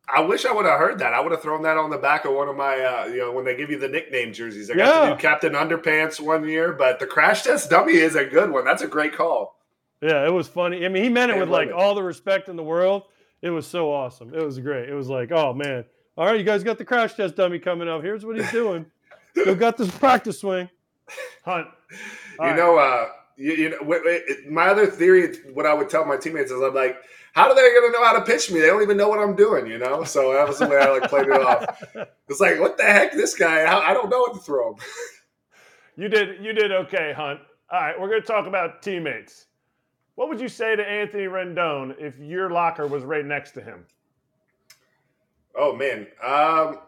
[0.09, 1.15] I wish I would have heard that.
[1.15, 3.33] I would have thrown that on the back of one of my, uh, you know,
[3.33, 4.69] when they give you the nickname jerseys.
[4.69, 5.09] I got yeah.
[5.09, 8.65] to do Captain Underpants one year, but the crash test dummy is a good one.
[8.65, 9.57] That's a great call.
[10.03, 10.85] Yeah, it was funny.
[10.85, 11.73] I mean, he meant it with like it.
[11.73, 13.05] all the respect in the world.
[13.43, 14.35] It was so awesome.
[14.35, 14.88] It was great.
[14.88, 15.85] It was like, oh man,
[16.17, 18.03] all right, you guys got the crash test dummy coming up.
[18.03, 18.85] Here's what he's doing.
[19.37, 20.69] Still got this practice swing.
[21.44, 21.98] Hunt, you
[22.38, 22.57] right.
[22.57, 24.03] know, uh, you, you know,
[24.48, 26.96] my other theory, what I would tell my teammates is, I'm like,
[27.33, 28.61] how are they going to know how to pitch me?
[28.61, 30.05] They don't even know what I'm doing, you know.
[30.05, 31.83] So that was the way I like played it off.
[32.29, 33.62] It's like, what the heck, this guy?
[33.62, 34.81] I don't know what to throw him.
[35.94, 37.40] You did, you did okay, Hunt.
[37.70, 39.44] All right, we're going to talk about teammates.
[40.14, 43.85] What would you say to Anthony Rendon if your locker was right next to him?
[45.55, 46.79] Oh man, um,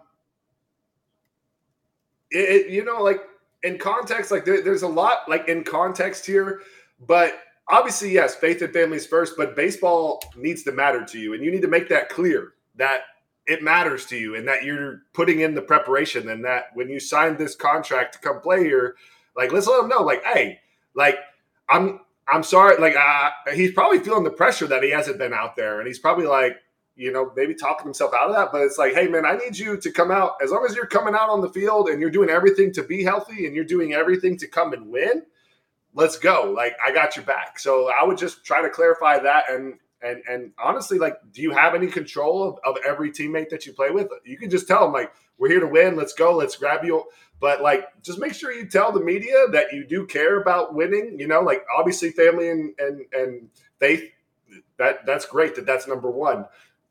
[2.30, 3.20] it, it you know like
[3.64, 6.61] in context, like there, there's a lot like in context here,
[7.07, 11.35] but obviously, yes, faith and families first, but baseball needs to matter to you.
[11.35, 13.03] And you need to make that clear that
[13.46, 17.00] it matters to you and that you're putting in the preparation and that when you
[17.00, 18.96] sign this contract to come play here,
[19.37, 20.61] like, let's let them know, like, hey,
[20.94, 21.18] like,
[21.68, 22.77] I'm, I'm sorry.
[22.81, 25.81] Like, uh, he's probably feeling the pressure that he hasn't been out there.
[25.81, 26.57] And he's probably like,
[26.96, 28.50] you know, maybe talking himself out of that.
[28.52, 30.37] But it's like, hey, man, I need you to come out.
[30.42, 33.02] As long as you're coming out on the field and you're doing everything to be
[33.02, 35.22] healthy and you're doing everything to come and win,
[35.94, 36.52] let's go.
[36.57, 37.59] Like I got your back.
[37.59, 41.50] So I would just try to clarify that and and and honestly, like, do you
[41.50, 44.09] have any control of, of every teammate that you play with?
[44.24, 45.96] You can just tell them like, we're here to win.
[45.96, 46.37] Let's go.
[46.37, 47.04] Let's grab you.
[47.40, 51.18] But like, just make sure you tell the media that you do care about winning.
[51.18, 53.48] You know, like obviously family and and and
[53.80, 54.04] faith.
[54.76, 55.57] That that's great.
[55.57, 56.44] That that's number one.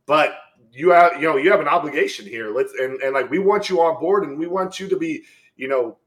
[0.06, 0.36] But
[0.72, 2.54] you have you know you have an obligation here.
[2.54, 5.24] Let's and and like we want you on board and we want you to be
[5.56, 5.98] you know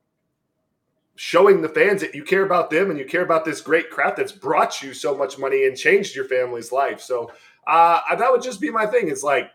[1.17, 4.19] showing the fans that you care about them and you care about this great craft
[4.19, 7.01] that's brought you so much money and changed your family's life.
[7.01, 7.33] So
[7.67, 9.09] uh, that would just be my thing.
[9.09, 9.51] It's like,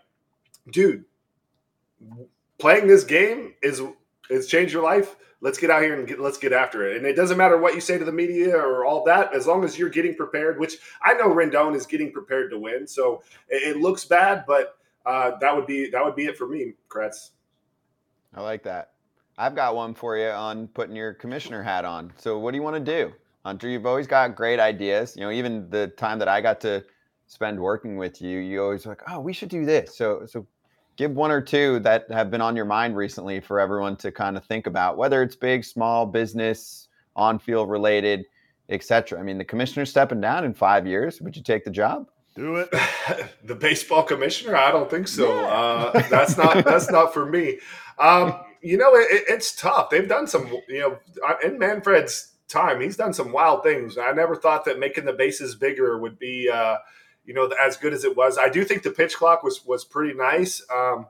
[0.71, 1.05] dude,
[2.57, 3.81] playing this game is
[4.31, 5.15] is changed your life.
[5.41, 6.97] Let's get out here and get, let's get after it.
[6.97, 9.63] And it doesn't matter what you say to the media or all that, as long
[9.63, 10.59] as you're getting prepared.
[10.59, 12.87] Which I know Rendon is getting prepared to win.
[12.87, 16.47] So it, it looks bad, but uh, that would be that would be it for
[16.47, 17.31] me, Kratz.
[18.33, 18.91] I like that.
[19.37, 22.13] I've got one for you on putting your commissioner hat on.
[22.17, 23.13] So what do you want to do?
[23.43, 25.15] Hunter, you've always got great ideas.
[25.15, 26.85] You know, even the time that I got to
[27.25, 29.97] spend working with you, you always like, oh, we should do this.
[29.97, 30.45] So so
[30.97, 34.37] give one or two that have been on your mind recently for everyone to kind
[34.37, 38.25] of think about, whether it's big, small, business, on-field related,
[38.69, 39.19] etc.
[39.19, 41.21] I mean, the commissioner's stepping down in five years.
[41.21, 42.07] Would you take the job?
[42.35, 42.69] Do it.
[43.43, 44.55] the baseball commissioner?
[44.55, 45.35] I don't think so.
[45.35, 45.47] Yeah.
[45.47, 47.59] Uh, that's not that's not for me.
[47.99, 49.89] Um, you know, it, it's tough.
[49.89, 50.99] They've done some, you know,
[51.43, 53.97] in Manfred's time, he's done some wild things.
[53.97, 56.77] I never thought that making the bases bigger would be, uh,
[57.31, 58.37] you know, as good as it was.
[58.37, 60.61] I do think the pitch clock was was pretty nice.
[60.69, 61.05] Um,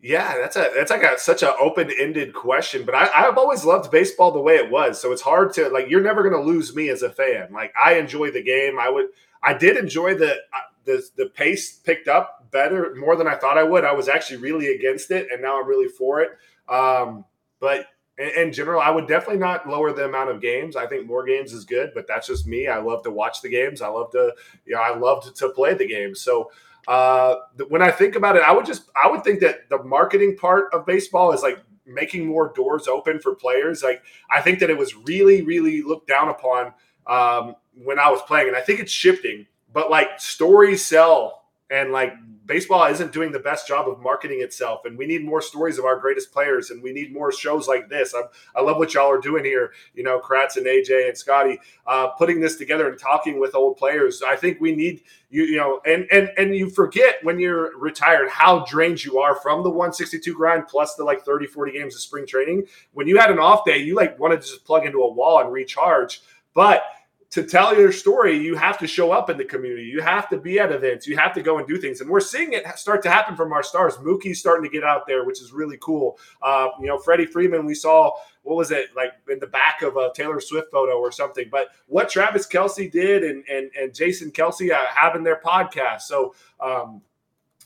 [0.00, 3.62] yeah, that's a that's like a such an open ended question, but I, I've always
[3.62, 4.98] loved baseball the way it was.
[4.98, 5.90] So it's hard to like.
[5.90, 7.52] You're never going to lose me as a fan.
[7.52, 8.78] Like I enjoy the game.
[8.78, 9.08] I would.
[9.42, 13.58] I did enjoy the uh, the the pace picked up better more than I thought
[13.58, 13.84] I would.
[13.84, 16.30] I was actually really against it, and now I'm really for it.
[16.70, 17.26] Um,
[17.60, 17.86] but
[18.18, 20.74] in, general, I would definitely not lower the amount of games.
[20.74, 22.66] I think more games is good, but that's just me.
[22.66, 23.80] I love to watch the games.
[23.80, 26.20] I love to, you know, I love to, to play the games.
[26.20, 26.50] So
[26.88, 27.36] uh,
[27.68, 30.72] when I think about it, I would just, I would think that the marketing part
[30.72, 33.82] of baseball is like making more doors open for players.
[33.82, 36.72] Like I think that it was really, really looked down upon
[37.06, 39.46] um, when I was playing, and I think it's shifting.
[39.72, 42.14] But like stories sell, and like
[42.48, 45.84] baseball isn't doing the best job of marketing itself and we need more stories of
[45.84, 48.14] our greatest players and we need more shows like this.
[48.14, 48.22] I,
[48.58, 52.08] I love what y'all are doing here you know kratz and aj and scotty uh,
[52.08, 54.22] putting this together and talking with old players.
[54.26, 58.30] I think we need you you know and and and you forget when you're retired
[58.30, 62.00] how drained you are from the 162 grind plus the like 30 40 games of
[62.00, 62.66] spring training.
[62.94, 65.40] When you had an off day you like wanted to just plug into a wall
[65.40, 66.22] and recharge.
[66.54, 66.82] But
[67.30, 69.84] to tell your story, you have to show up in the community.
[69.84, 71.06] You have to be at events.
[71.06, 72.00] You have to go and do things.
[72.00, 73.96] And we're seeing it start to happen from our stars.
[73.96, 76.18] Mookie's starting to get out there, which is really cool.
[76.40, 78.12] Uh, you know, Freddie Freeman, we saw,
[78.42, 81.48] what was it, like in the back of a Taylor Swift photo or something.
[81.50, 86.02] But what Travis Kelce did and, and, and Jason Kelce uh, having their podcast.
[86.02, 87.02] So, um,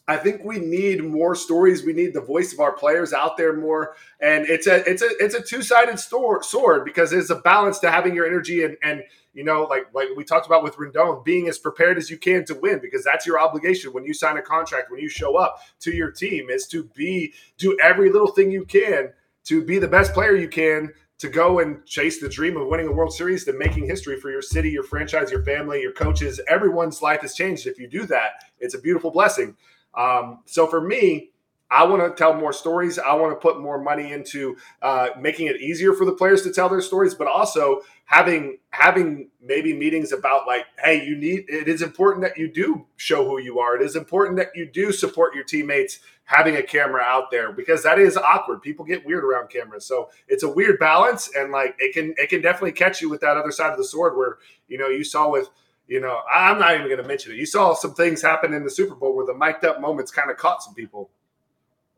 [0.08, 1.84] I think we need more stories.
[1.84, 5.08] We need the voice of our players out there more, and it's a it's a
[5.20, 9.04] it's a two sided sword because there's a balance to having your energy and and
[9.32, 12.44] you know, like like we talked about with Rendon, being as prepared as you can
[12.46, 15.60] to win because that's your obligation when you sign a contract, when you show up
[15.80, 19.10] to your team, is to be do every little thing you can
[19.44, 22.88] to be the best player you can to go and chase the dream of winning
[22.88, 26.40] a World Series, to making history for your city, your franchise, your family, your coaches.
[26.48, 27.66] Everyone's life has changed.
[27.66, 29.56] If you do that, it's a beautiful blessing.
[29.94, 31.32] Um, so for me,
[31.72, 32.98] I want to tell more stories.
[32.98, 36.52] I want to put more money into uh, making it easier for the players to
[36.52, 41.46] tell their stories, but also having having maybe meetings about like, hey, you need.
[41.48, 43.74] It is important that you do show who you are.
[43.74, 47.82] It is important that you do support your teammates having a camera out there because
[47.84, 48.60] that is awkward.
[48.60, 52.28] People get weird around cameras, so it's a weird balance, and like it can it
[52.28, 54.36] can definitely catch you with that other side of the sword where
[54.68, 55.48] you know you saw with
[55.88, 57.36] you know, I'm not even going to mention it.
[57.36, 60.30] You saw some things happen in the Super Bowl where the mic'd up moments kind
[60.30, 61.10] of caught some people.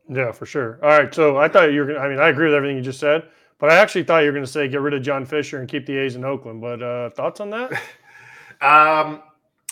[0.09, 0.79] Yeah, for sure.
[0.83, 1.13] All right.
[1.13, 2.99] So I thought you were going to, I mean, I agree with everything you just
[2.99, 5.59] said, but I actually thought you were going to say get rid of John Fisher
[5.59, 6.61] and keep the A's in Oakland.
[6.61, 7.71] But uh, thoughts on that?
[8.61, 9.23] um,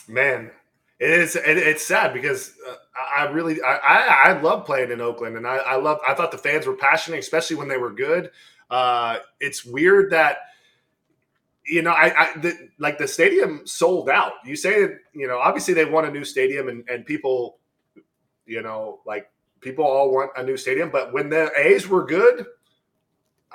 [0.07, 0.51] man,
[0.99, 2.75] it is, it, it's sad because uh,
[3.15, 6.31] I really, I, I, I, love playing in Oakland and I, I love, I thought
[6.31, 8.31] the fans were passionate, especially when they were good.
[8.69, 10.37] Uh, it's weird that,
[11.65, 14.33] you know, I, I the, like the stadium sold out.
[14.45, 17.59] You say, you know, obviously they want a new stadium, and and people,
[18.45, 19.29] you know, like
[19.61, 20.89] people all want a new stadium.
[20.91, 22.45] But when the A's were good,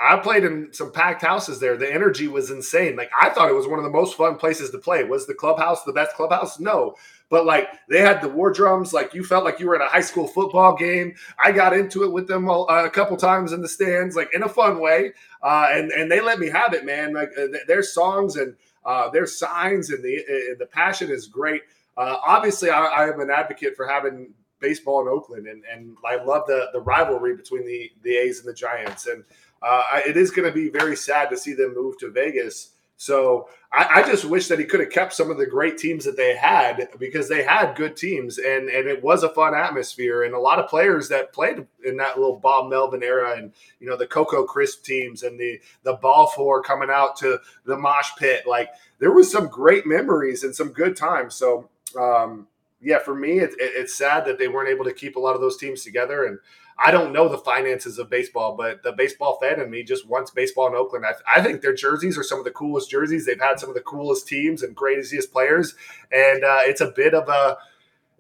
[0.00, 1.76] I played in some packed houses there.
[1.76, 2.96] The energy was insane.
[2.96, 5.02] Like I thought it was one of the most fun places to play.
[5.04, 6.60] Was the clubhouse the best clubhouse?
[6.60, 6.94] No.
[7.30, 9.90] But like they had the war drums, like you felt like you were at a
[9.90, 11.14] high school football game.
[11.44, 14.44] I got into it with them a, a couple times in the stands, like in
[14.44, 17.12] a fun way, uh, and and they let me have it, man.
[17.12, 21.62] Like uh, their songs and uh, their signs and the uh, the passion is great.
[21.98, 26.22] Uh, obviously, I, I am an advocate for having baseball in Oakland, and and I
[26.22, 29.24] love the the rivalry between the the A's and the Giants, and
[29.62, 32.70] uh, it is going to be very sad to see them move to Vegas.
[32.98, 36.04] So I, I, just wish that he could have kept some of the great teams
[36.04, 40.24] that they had because they had good teams and and it was a fun atmosphere
[40.24, 43.88] and a lot of players that played in that little Bob Melvin era and you
[43.88, 48.10] know the Coco Crisp teams and the the ball four coming out to the mosh
[48.18, 51.36] pit like there was some great memories and some good times.
[51.36, 52.48] So um,
[52.80, 55.36] yeah, for me it, it, it's sad that they weren't able to keep a lot
[55.36, 56.40] of those teams together and
[56.78, 60.30] I don't know the finances of baseball, but the baseball fan in me just wants
[60.30, 61.04] baseball in Oakland.
[61.04, 63.26] I, I, think their jerseys are some of the coolest jerseys.
[63.26, 65.74] They've had some of the coolest teams and craziest players,
[66.12, 67.58] and uh, it's a bit of a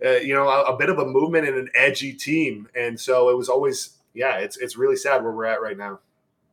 [0.04, 2.68] uh, you know a, a, bit of a movement and an edgy team.
[2.74, 6.00] And so it was always yeah, it's it's really sad where we're at right now.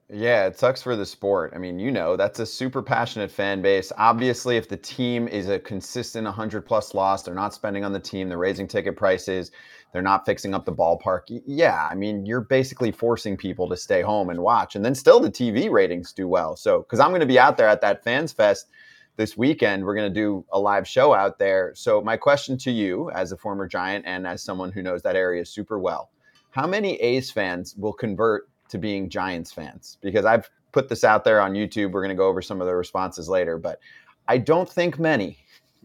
[0.08, 1.54] Yeah, it sucks for the sport.
[1.56, 3.92] I mean, you know, that's a super passionate fan base.
[3.98, 8.00] Obviously, if the team is a consistent 100 plus loss, they're not spending on the
[8.00, 9.50] team, they're raising ticket prices,
[9.96, 11.22] they're not fixing up the ballpark.
[11.48, 14.76] Yeah, I mean, you're basically forcing people to stay home and watch.
[14.76, 16.58] And then still the TV ratings do well.
[16.58, 18.68] So, because I'm going to be out there at that Fans Fest
[19.16, 21.72] this weekend, we're going to do a live show out there.
[21.76, 25.16] So, my question to you, as a former Giant and as someone who knows that
[25.16, 26.10] area super well,
[26.50, 31.24] how many A's fans will convert to being Giants fans because I've put this out
[31.24, 31.92] there on YouTube.
[31.92, 33.80] We're going to go over some of the responses later, but
[34.28, 35.38] I don't think many.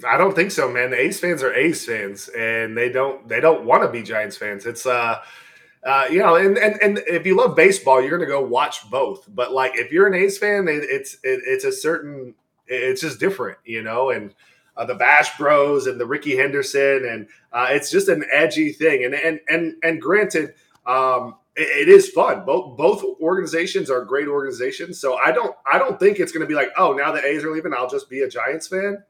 [0.07, 0.91] I don't think so, man.
[0.91, 4.37] The A's fans are A's fans, and they don't they don't want to be Giants
[4.37, 4.67] fans.
[4.67, 5.21] It's uh,
[5.85, 9.27] uh, you know, and, and and if you love baseball, you're to go watch both.
[9.35, 12.35] But like, if you're an A's fan, it, it's it, it's a certain,
[12.67, 14.11] it's just different, you know.
[14.11, 14.35] And
[14.77, 19.05] uh, the Bash Bros and the Rickey Henderson, and uh, it's just an edgy thing.
[19.05, 20.55] And and and and granted,
[20.87, 22.45] um, it is fun.
[22.45, 25.01] Both both organizations are great organizations.
[25.01, 27.45] So I don't I don't think it's going to be like oh now the A's
[27.45, 29.03] are leaving I'll just be a Giants fan.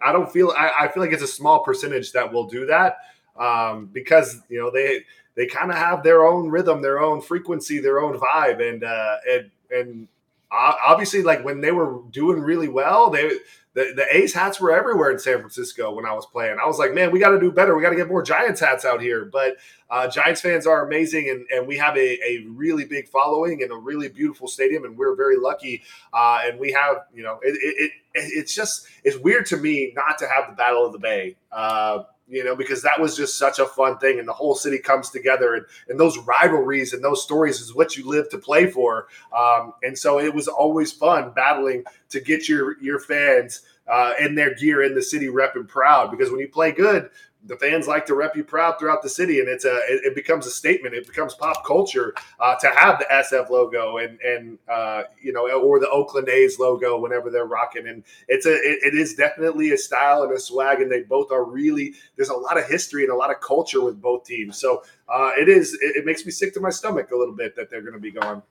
[0.00, 2.98] I don't feel I, I feel like it's a small percentage that will do that
[3.36, 7.78] um, because you know they they kind of have their own rhythm, their own frequency,
[7.78, 10.08] their own vibe, and uh, and and
[10.50, 13.30] obviously like when they were doing really well, they
[13.74, 16.58] the, the A's hats were everywhere in San Francisco when I was playing.
[16.60, 17.76] I was like, man, we got to do better.
[17.76, 19.26] We got to get more Giants hats out here.
[19.26, 19.58] But
[19.88, 23.70] uh, Giants fans are amazing, and, and we have a, a really big following and
[23.70, 25.82] a really beautiful stadium, and we're very lucky.
[26.12, 29.92] Uh, and we have, you know, it, it, it, it's just it's weird to me
[29.94, 31.36] not to have the Battle of the Bay.
[31.52, 34.78] Uh, you know, because that was just such a fun thing, and the whole city
[34.78, 38.70] comes together, and and those rivalries and those stories is what you live to play
[38.70, 39.08] for.
[39.36, 44.34] Um, and so it was always fun battling to get your your fans uh, in
[44.34, 47.10] their gear in the city repping proud because when you play good,
[47.44, 50.14] the fans like to rep you proud throughout the city, and it's a it, it
[50.14, 50.94] becomes a statement.
[50.94, 55.48] It becomes pop culture uh, to have the SF logo and and uh, you know
[55.48, 57.86] or the Oakland A's logo whenever they're rocking.
[57.86, 61.30] And it's a it, it is definitely a style and a swag, and they both
[61.30, 61.94] are really.
[62.16, 65.30] There's a lot of history and a lot of culture with both teams, so uh,
[65.38, 65.74] it is.
[65.74, 68.00] It, it makes me sick to my stomach a little bit that they're going to
[68.00, 68.42] be gone.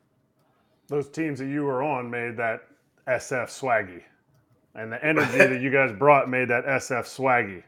[0.88, 2.62] Those teams that you were on made that
[3.08, 4.04] SF swaggy
[4.78, 7.64] and the energy that you guys brought made that SF swaggy.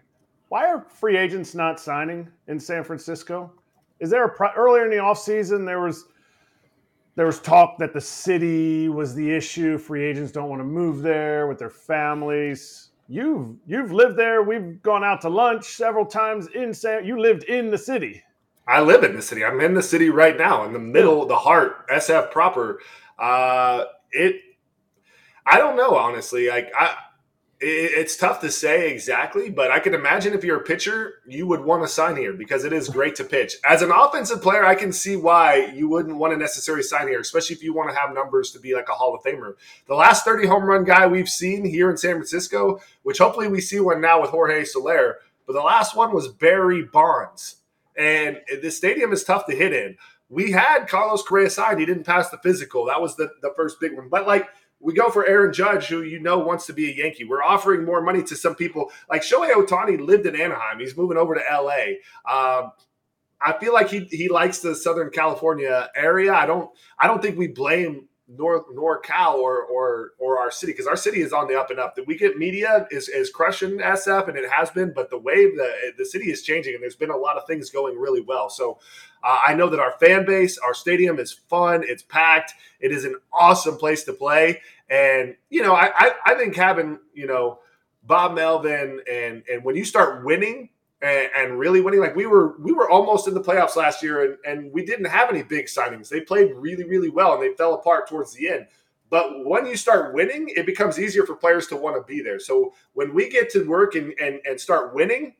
[0.50, 3.52] Why are free agents not signing in San Francisco?
[4.00, 6.06] Is there a pro- earlier in the offseason there was
[7.16, 9.78] there was talk that the city was the issue.
[9.78, 12.90] Free agents don't want to move there with their families.
[13.08, 14.42] You've you've lived there.
[14.42, 17.06] We've gone out to lunch several times in San.
[17.06, 18.24] You lived in the city.
[18.68, 19.44] I live in the city.
[19.44, 22.80] I'm in the city right now, in the middle, the heart, SF proper.
[23.18, 24.36] Uh, it
[25.46, 26.48] I don't know, honestly.
[26.48, 26.96] Like I,
[27.62, 31.60] it's tough to say exactly, but I can imagine if you're a pitcher, you would
[31.60, 33.56] want to sign here because it is great to pitch.
[33.68, 37.20] As an offensive player, I can see why you wouldn't want to necessarily sign here,
[37.20, 39.56] especially if you want to have numbers to be like a Hall of Famer.
[39.88, 43.60] The last 30 home run guy we've seen here in San Francisco, which hopefully we
[43.60, 47.58] see one now with Jorge Soler, but the last one was Barry Bonds.
[47.98, 49.98] And the stadium is tough to hit in.
[50.30, 51.82] We had Carlos Correa signed.
[51.82, 52.86] He didn't pass the physical.
[52.86, 54.08] That was the, the first big one.
[54.08, 54.48] But like–
[54.80, 57.24] we go for Aaron Judge, who you know wants to be a Yankee.
[57.24, 58.92] We're offering more money to some people.
[59.10, 60.80] Like Shohei Ohtani lived in Anaheim.
[60.80, 62.00] He's moving over to LA.
[62.32, 62.72] Um,
[63.42, 66.34] I feel like he he likes the Southern California area.
[66.34, 70.86] I don't I don't think we blame North NorCal or or or our city because
[70.86, 71.96] our city is on the up and up.
[71.96, 75.94] The get media is is crushing SF and it has been, but the wave the
[75.98, 78.50] the city is changing and there's been a lot of things going really well.
[78.50, 78.80] So
[79.24, 83.04] uh, I know that our fan base, our stadium is fun, it's packed, it is
[83.04, 87.60] an awesome place to play, and you know I I, I think having you know
[88.04, 90.70] Bob Melvin and and when you start winning
[91.02, 92.00] and, and, really winning.
[92.02, 95.06] Like we were, we were almost in the playoffs last year, and, and we didn't
[95.06, 96.10] have any big signings.
[96.10, 98.68] They played really, really well, and they fell apart towards the end.
[99.10, 102.40] But when you start winning, it becomes easier for players to want to be there.
[102.40, 105.36] So when we get to work and and, and start winning,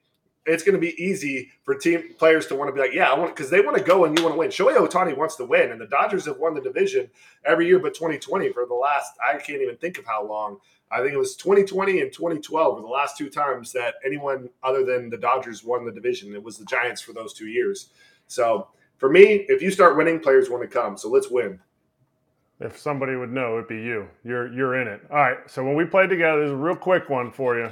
[0.46, 3.18] it's going to be easy for team players to want to be like, yeah, I
[3.18, 4.50] want because they want to go and you want to win.
[4.50, 7.10] Shohei Ohtani wants to win, and the Dodgers have won the division
[7.46, 10.58] every year, but 2020 for the last I can't even think of how long.
[10.92, 14.84] I think it was 2020 and 2012 were the last two times that anyone other
[14.84, 16.34] than the Dodgers won the division.
[16.34, 17.90] It was the Giants for those two years.
[18.28, 20.98] So for me, if you start winning, players want to come.
[20.98, 21.60] So let's win.
[22.60, 24.08] If somebody would know, it'd be you.
[24.26, 25.02] You're you're in it.
[25.10, 25.38] All right.
[25.48, 27.72] So when we played together, this is a real quick one for you.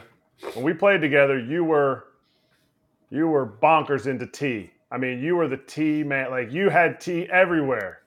[0.54, 2.06] When we played together, you were
[3.10, 4.72] you were bonkers into tea.
[4.90, 6.32] I mean, you were the tea man.
[6.32, 8.04] Like you had tea everywhere.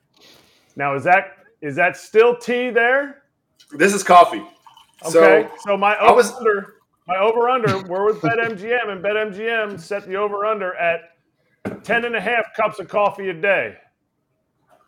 [0.75, 3.23] Now is that is that still tea there?
[3.73, 4.43] This is coffee.
[5.05, 6.75] Okay, so, so my over was, under,
[7.07, 11.01] my over under, we're with BetMGM, and BetMGM set the over under at
[11.83, 13.75] 10 and a half cups of coffee a day.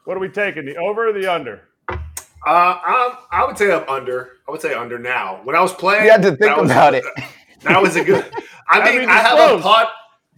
[0.05, 1.69] What are we taking, the over or the under?
[1.89, 1.95] Uh,
[2.45, 4.33] I, I would say I'm under.
[4.47, 5.39] I would say under now.
[5.43, 7.03] When I was playing, you had to think about it.
[7.63, 8.25] That was a good.
[8.67, 9.61] I mean, I, mean, I have close.
[9.61, 9.87] a pot.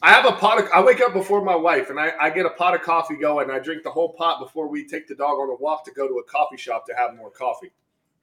[0.04, 0.60] I have a pot.
[0.60, 3.16] Of, I wake up before my wife, and I, I get a pot of coffee
[3.16, 3.50] going.
[3.50, 6.08] I drink the whole pot before we take the dog on a walk to go
[6.08, 7.72] to a coffee shop to have more coffee.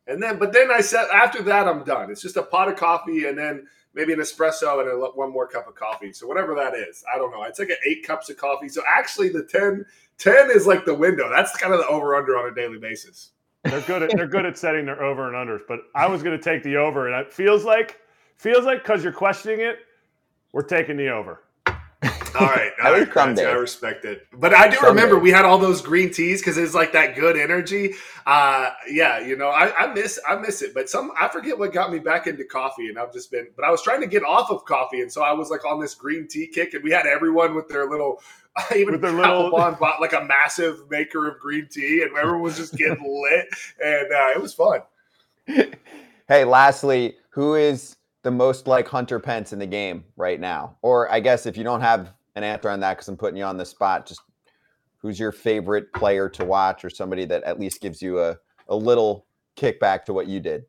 [0.07, 2.11] And then, but then I said, after that, I'm done.
[2.11, 5.47] It's just a pot of coffee and then maybe an espresso and a, one more
[5.47, 6.13] cup of coffee.
[6.13, 7.43] So whatever that is, I don't know.
[7.45, 8.69] It's like eight cups of coffee.
[8.69, 9.85] So actually, the 10,
[10.19, 11.31] 10 is like the window.
[11.31, 13.31] That's kind of the over under on a daily basis.
[13.65, 16.37] They're good at they're good at setting their over and unders, but I was going
[16.37, 18.01] to take the over, and it feels like
[18.37, 19.79] feels like because you're questioning it,
[20.53, 21.45] we're taking the over.
[22.35, 24.27] All right, all right I respect it.
[24.33, 24.89] But I do Someday.
[24.89, 27.95] remember we had all those green teas because it's like that good energy.
[28.27, 30.75] Uh, yeah, you know, I, I, miss I miss it.
[30.75, 33.49] But some I forget what got me back into coffee, and I've just been.
[33.55, 35.79] But I was trying to get off of coffee, and so I was like on
[35.79, 38.21] this green tea kick, and we had everyone with their little.
[38.77, 42.43] Even with their little bond bought like a massive maker of green tea, and everyone
[42.43, 43.49] was just getting lit,
[43.83, 44.81] and uh, it was fun.
[46.27, 50.77] Hey, lastly, who is the most like Hunter Pence in the game right now?
[50.83, 53.45] Or I guess if you don't have an answer on that because I'm putting you
[53.45, 54.07] on the spot.
[54.07, 54.23] Just
[54.99, 58.77] who's your favorite player to watch or somebody that at least gives you a, a
[58.77, 60.65] little kickback to what you did?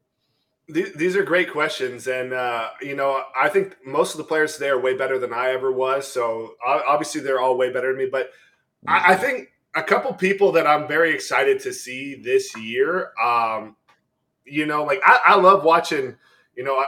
[0.68, 2.08] These are great questions.
[2.08, 5.34] And, uh, you know, I think most of the players today are way better than
[5.34, 6.08] I ever was.
[6.08, 8.10] So obviously they're all way better than me.
[8.10, 8.32] But
[8.88, 13.76] I, I think a couple people that I'm very excited to see this year, um,
[14.46, 16.16] you know, like I, I love watching,
[16.56, 16.84] you know,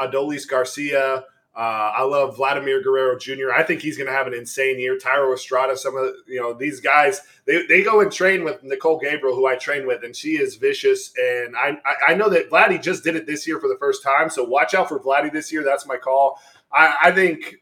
[0.00, 1.24] Adolis Garcia,
[1.56, 3.50] uh, I love Vladimir Guerrero Jr.
[3.50, 4.98] I think he's going to have an insane year.
[4.98, 8.62] Thairo Estrada, some of the, you know these guys, they, they go and train with
[8.62, 11.14] Nicole Gabriel, who I train with, and she is vicious.
[11.16, 14.28] And I I know that Vladdy just did it this year for the first time,
[14.28, 15.64] so watch out for Vladdy this year.
[15.64, 16.38] That's my call.
[16.70, 17.56] I, I think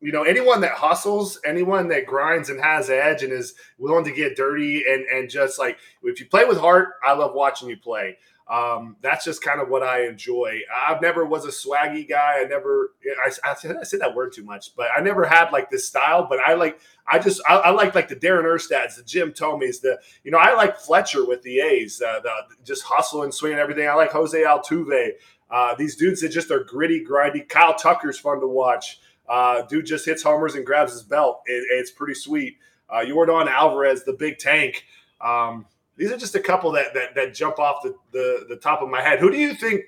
[0.00, 4.12] you know anyone that hustles, anyone that grinds and has edge and is willing to
[4.12, 7.76] get dirty and and just like if you play with heart, I love watching you
[7.76, 8.18] play.
[8.48, 10.60] Um, that's just kind of what I enjoy.
[10.88, 12.42] I've never was a swaggy guy.
[12.42, 12.92] I never,
[13.24, 16.28] I, I, I said that word too much, but I never had like this style.
[16.28, 16.78] But I like,
[17.08, 20.38] I just, I, I like like the Darren Erstads, the Jim Thomes, the, you know,
[20.38, 22.30] I like Fletcher with the A's, uh, the
[22.64, 23.88] just hustle and swing and everything.
[23.88, 25.10] I like Jose Altuve.
[25.50, 27.48] Uh, these dudes that just are gritty, grindy.
[27.48, 29.00] Kyle Tucker's fun to watch.
[29.28, 31.42] Uh, dude just hits homers and grabs his belt.
[31.46, 32.58] It, it's pretty sweet.
[32.88, 34.84] Uh, Yordan Alvarez, the big tank.
[35.20, 38.82] Um, these are just a couple that that, that jump off the, the, the top
[38.82, 39.18] of my head.
[39.18, 39.82] Who do you think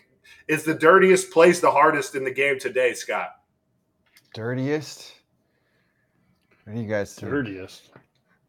[0.47, 3.31] is the dirtiest, plays the hardest in the game today, Scott?
[4.35, 5.14] Dirtiest?
[6.64, 7.31] What do you guys think?
[7.31, 7.90] Dirtiest.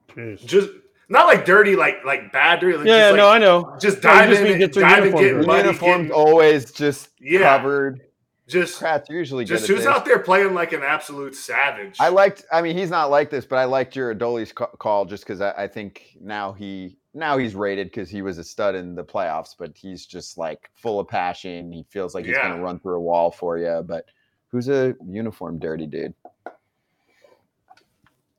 [0.10, 0.46] Jeez.
[0.46, 0.70] Just
[1.08, 2.78] not like dirty, like like bad dirty.
[2.78, 3.78] Like yeah, like, no, I know.
[3.80, 5.68] Just dive no, in, dive and get muddy.
[5.68, 7.58] Uniforms always just yeah.
[7.58, 8.02] covered.
[8.48, 11.98] Just Pratt's usually just who's out there playing like an absolute savage.
[12.00, 12.46] I liked.
[12.52, 15.52] I mean, he's not like this, but I liked your Adolis call just because I,
[15.52, 19.56] I think now he now he's rated because he was a stud in the playoffs,
[19.58, 21.72] but he's just like full of passion.
[21.72, 22.48] He feels like he's yeah.
[22.48, 23.84] going to run through a wall for you.
[23.86, 24.06] But
[24.50, 26.14] who's a uniform dirty dude?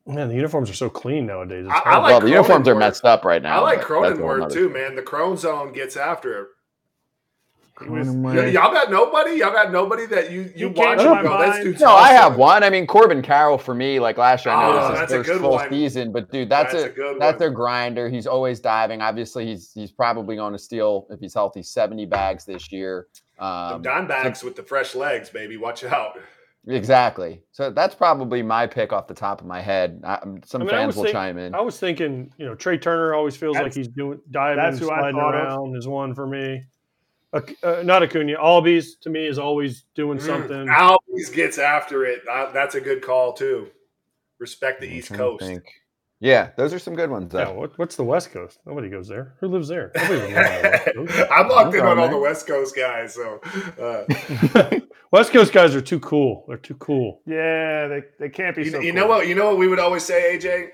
[0.07, 1.66] Man, the uniforms are so clean nowadays.
[1.68, 3.59] I, I like well, the uniforms are messed up right now.
[3.59, 4.97] I like Cronenworth too, man.
[4.97, 6.49] The Crone Zone gets after it.
[7.89, 9.37] Was, y- y'all got nobody.
[9.37, 10.99] Y'all got nobody that you you watch.
[10.99, 12.62] Go, that's no, I have one.
[12.62, 13.99] I mean, Corbin Carroll for me.
[13.99, 15.70] Like last year, I know oh, this is his first full one.
[15.70, 17.49] season, but dude, that's, that's a, a that's one.
[17.49, 18.09] a grinder.
[18.11, 19.01] He's always diving.
[19.01, 23.07] Obviously, he's he's probably going to steal if he's healthy seventy bags this year.
[23.39, 25.57] Um, Don bags so, with the fresh legs, baby.
[25.57, 26.18] Watch out.
[26.66, 27.41] Exactly.
[27.53, 30.03] So that's probably my pick off the top of my head.
[30.05, 31.55] I, some I mean, fans will think, chime in.
[31.55, 35.18] I was thinking, you know, Trea Turner always feels that's, like he's doing diving, sliding
[35.18, 35.70] around.
[35.70, 35.78] Of.
[35.78, 36.64] Is one for me.
[37.33, 38.37] Uh, uh, not Acuna.
[38.37, 40.66] Albies to me is always doing mm, something.
[40.66, 42.22] Albies gets after it.
[42.31, 43.68] Uh, that's a good call too.
[44.39, 45.45] Respect the I'm East Coast.
[45.45, 45.64] Think.
[46.22, 47.33] Yeah, those are some good ones.
[47.33, 47.39] Though.
[47.39, 48.59] Yeah, what, what's the West Coast?
[48.66, 49.35] Nobody goes there.
[49.41, 49.91] Who lives there?
[51.33, 53.14] I'm locked in on all the West Coast guys.
[53.14, 53.41] So
[53.81, 54.81] uh.
[55.12, 56.45] West Coast guys are too cool.
[56.47, 57.22] They're too cool.
[57.26, 58.64] Yeah, they, they can't be.
[58.64, 59.01] You, so you cool.
[59.01, 59.28] know what?
[59.28, 60.68] You know what we would always say, AJ.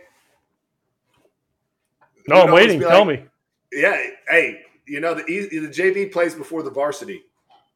[2.28, 2.80] No, I'm waiting.
[2.80, 3.24] Tell me.
[3.72, 3.96] Yeah.
[4.28, 7.22] Hey, you know the the JV plays before the varsity,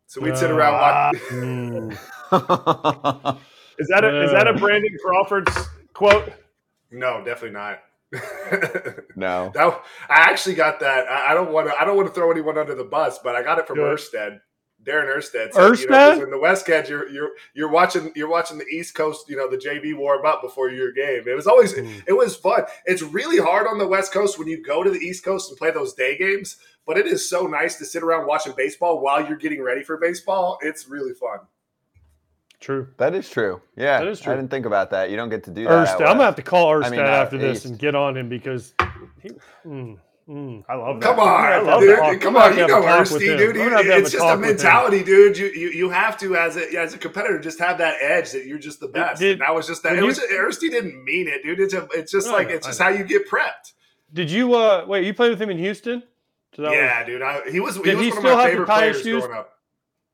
[0.06, 1.90] so we'd sit around uh, watching.
[3.78, 6.32] is that a, is that a Brandon Crawford's quote?
[6.90, 7.80] No, definitely not.
[9.16, 11.08] no, that, I actually got that.
[11.08, 11.80] I, I don't want to.
[11.80, 13.98] I don't want to throw anyone under the bus, but I got it from Good.
[13.98, 14.40] Erstad.
[14.84, 15.52] Darren Erstad.
[15.52, 16.14] So, Erstad?
[16.14, 19.28] You know, in the West Coast, you're you're you're watching you're watching the East Coast.
[19.28, 21.24] You know the JV warm up before your game.
[21.26, 22.02] It was always mm.
[22.06, 22.62] it was fun.
[22.86, 25.58] It's really hard on the West Coast when you go to the East Coast and
[25.58, 26.56] play those day games.
[26.86, 29.98] But it is so nice to sit around watching baseball while you're getting ready for
[29.98, 30.58] baseball.
[30.62, 31.40] It's really fun.
[32.58, 32.88] True.
[32.98, 33.62] That is true.
[33.76, 34.32] Yeah, that is true.
[34.32, 35.10] I didn't think about that.
[35.10, 35.88] You don't get to do that.
[35.88, 36.06] Erstad.
[36.06, 38.74] I'm gonna have to call Erstad I mean, after this and get on him because
[39.22, 39.30] he,
[39.66, 39.98] mm.
[40.30, 41.06] Mm, I love that.
[41.06, 42.20] Come on, love dude.
[42.20, 43.56] Come on, you know Ersty, dude.
[43.56, 45.36] it's just a mentality, dude.
[45.36, 48.46] You, you you have to as a as a competitor just have that edge that
[48.46, 49.20] you're just the best.
[49.20, 49.98] Did, and that was just that.
[49.98, 51.58] It was Ersty didn't mean it, dude.
[51.58, 53.72] It's a, it's just like it's just how you get prepped.
[54.12, 55.04] Did you uh wait?
[55.04, 56.04] You played with him in Houston?
[56.54, 57.22] So yeah, was, dude.
[57.22, 57.76] I, he was.
[57.76, 59.24] He did was he still have to tie his shoes?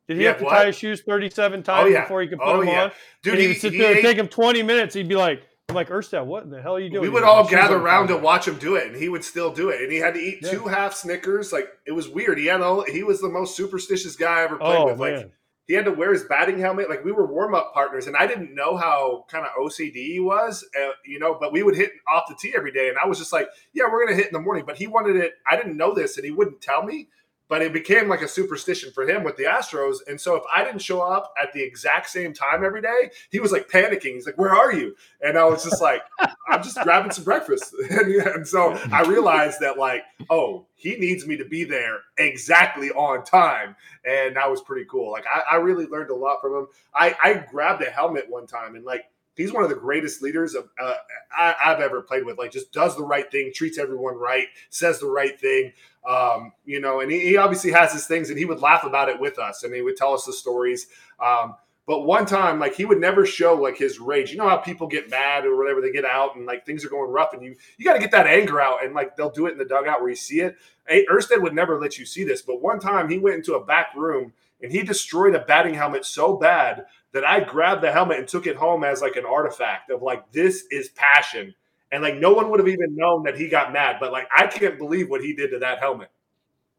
[0.09, 0.51] Did he yeah, have to what?
[0.53, 2.03] tie his shoes 37 times oh, yeah.
[2.03, 2.85] before he could put oh, them yeah.
[2.85, 2.93] on?
[3.23, 4.95] Dude, and he, he would sit there and take him 20 minutes.
[4.95, 7.03] He'd be like, I'm like, Erstad, what in the hell are you doing?
[7.03, 9.71] We would all gather around to watch him do it, and he would still do
[9.71, 9.81] it.
[9.81, 10.51] And he had to eat yeah.
[10.53, 11.53] two half Snickers.
[11.53, 12.39] Like it was weird.
[12.39, 14.99] He had all, he was the most superstitious guy I ever played oh, with.
[14.99, 15.17] Man.
[15.17, 15.33] Like
[15.67, 16.89] he had to wear his batting helmet.
[16.89, 20.21] Like we were warm up partners, and I didn't know how kind of OCD he
[20.21, 21.37] was, uh, you know.
[21.41, 23.85] But we would hit off the tee every day, and I was just like, "Yeah,
[23.91, 25.33] we're gonna hit in the morning." But he wanted it.
[25.51, 27.09] I didn't know this, and he wouldn't tell me
[27.49, 29.99] but it became like a superstition for him with the Astros.
[30.09, 33.41] And so if I didn't show up at the exact same time every day, he
[33.41, 34.15] was like panicking.
[34.15, 36.03] He's like, "Where are you?" And I was just like,
[36.49, 41.37] "I'm just grabbing some breakfast." and so I realized that like, oh, he needs me
[41.37, 45.13] to be there exactly on time, and that was pretty cool.
[45.13, 46.67] Like I, I really learned a lot from him.
[46.95, 49.05] I, I grabbed a helmet one time and like
[49.37, 50.95] he's one of the greatest leaders of uh,
[51.37, 52.39] I, have ever played with.
[52.39, 55.73] Like, just does the right thing, treats everyone right, says the right thing.
[56.09, 59.09] Um, you know, and he, he, obviously has his things, and he would laugh about
[59.09, 60.87] it with us, and he would tell us the stories.
[61.21, 61.57] Um,
[61.87, 64.33] but one time, like he would never show like his rage.
[64.33, 66.89] You know how people get mad or whatever, they get out and like things are
[66.89, 69.47] going rough, and you you got to get that anger out, and like they'll do
[69.47, 70.57] it in the dugout where you see it.
[70.89, 73.65] Hey, Erstad would never let you see this, but one time he went into a
[73.65, 74.33] back room
[74.63, 78.47] and he destroyed a batting helmet so bad that I grabbed the helmet and took
[78.47, 81.55] it home as like an artifact of like this is passion.
[81.91, 84.47] And like no one would have even known that he got mad, but like I
[84.47, 86.11] can't believe what he did to that helmet.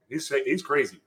[0.07, 1.01] He's he's crazy.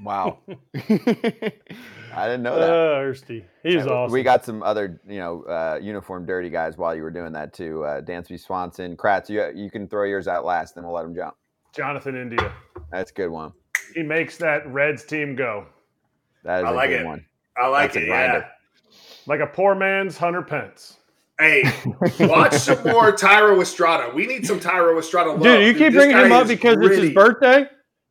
[0.00, 0.38] Wow.
[0.74, 2.70] I didn't know that.
[2.70, 3.44] Uh, Ersty.
[3.64, 4.12] He's awesome.
[4.12, 7.52] We got some other, you know, uh, uniform dirty guys while you were doing that
[7.52, 7.84] too.
[7.84, 11.14] Uh, Dansby Swanson, Kratz, you, you can throw yours out last, then we'll let him
[11.14, 11.34] jump.
[11.72, 12.52] Jonathan India.
[12.92, 13.52] That's a good one.
[13.94, 15.66] He makes that Reds team go.
[16.44, 17.06] That is I a like good it.
[17.06, 17.24] one.
[17.56, 18.08] I like That's it.
[18.08, 18.48] Yeah.
[19.26, 20.98] Like a poor man's Hunter Pence.
[21.38, 21.64] Hey,
[22.20, 24.12] watch some more Thairo Estrada.
[24.14, 25.30] We need some Thairo Estrada.
[25.30, 25.42] Love.
[25.42, 27.66] Dude, you keep Dude, bringing him up because it's his birthday.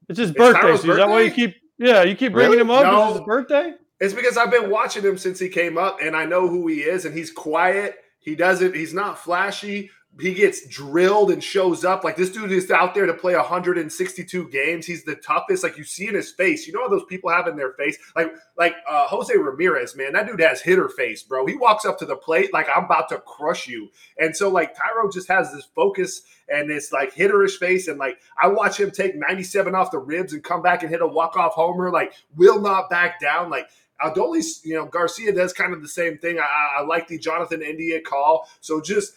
[0.09, 0.75] It's his birthday.
[0.77, 1.55] So is that why you keep?
[1.77, 2.61] Yeah, you keep bringing really?
[2.61, 2.83] him up.
[2.83, 3.07] No.
[3.09, 3.73] It's his birthday.
[3.99, 6.81] It's because I've been watching him since he came up, and I know who he
[6.81, 7.95] is, and he's quiet.
[8.19, 8.75] He doesn't.
[8.75, 9.89] He's not flashy,
[10.19, 12.03] he gets drilled and shows up.
[12.03, 14.85] Like this dude is out there to play 162 games.
[14.85, 15.63] He's the toughest.
[15.63, 16.67] Like you see in his face.
[16.67, 17.97] You know how those people have in their face?
[18.15, 20.13] Like like uh, Jose Ramirez, man.
[20.13, 21.47] That dude has hitter face, bro.
[21.47, 23.89] He walks up to the plate like I'm about to crush you.
[24.19, 27.87] And so like Thairo just has this focus and this like hitterish face.
[27.87, 31.01] And like I watch him take 97 off the ribs and come back and hit
[31.01, 31.91] a walk off homer.
[31.91, 33.49] Like will not back down.
[33.49, 33.67] Like
[34.03, 36.39] Adolis, you know, Garcia does kind of the same thing.
[36.39, 38.47] I, I like the Jonathan India call.
[38.59, 39.13] So just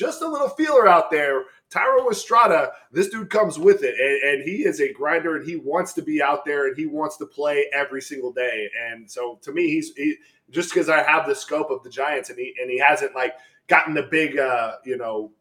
[0.00, 1.44] just a little feeler out there.
[1.70, 5.56] Thairo Estrada, this dude comes with it, and, and, he is a grinder, and he
[5.56, 8.68] wants to be out there, and he wants to play every single day.
[8.88, 10.16] And so, to me, he's he,
[10.50, 13.34] just because I have the scope of the Giants, and he and he hasn't like
[13.68, 15.32] gotten the big, uh, you know,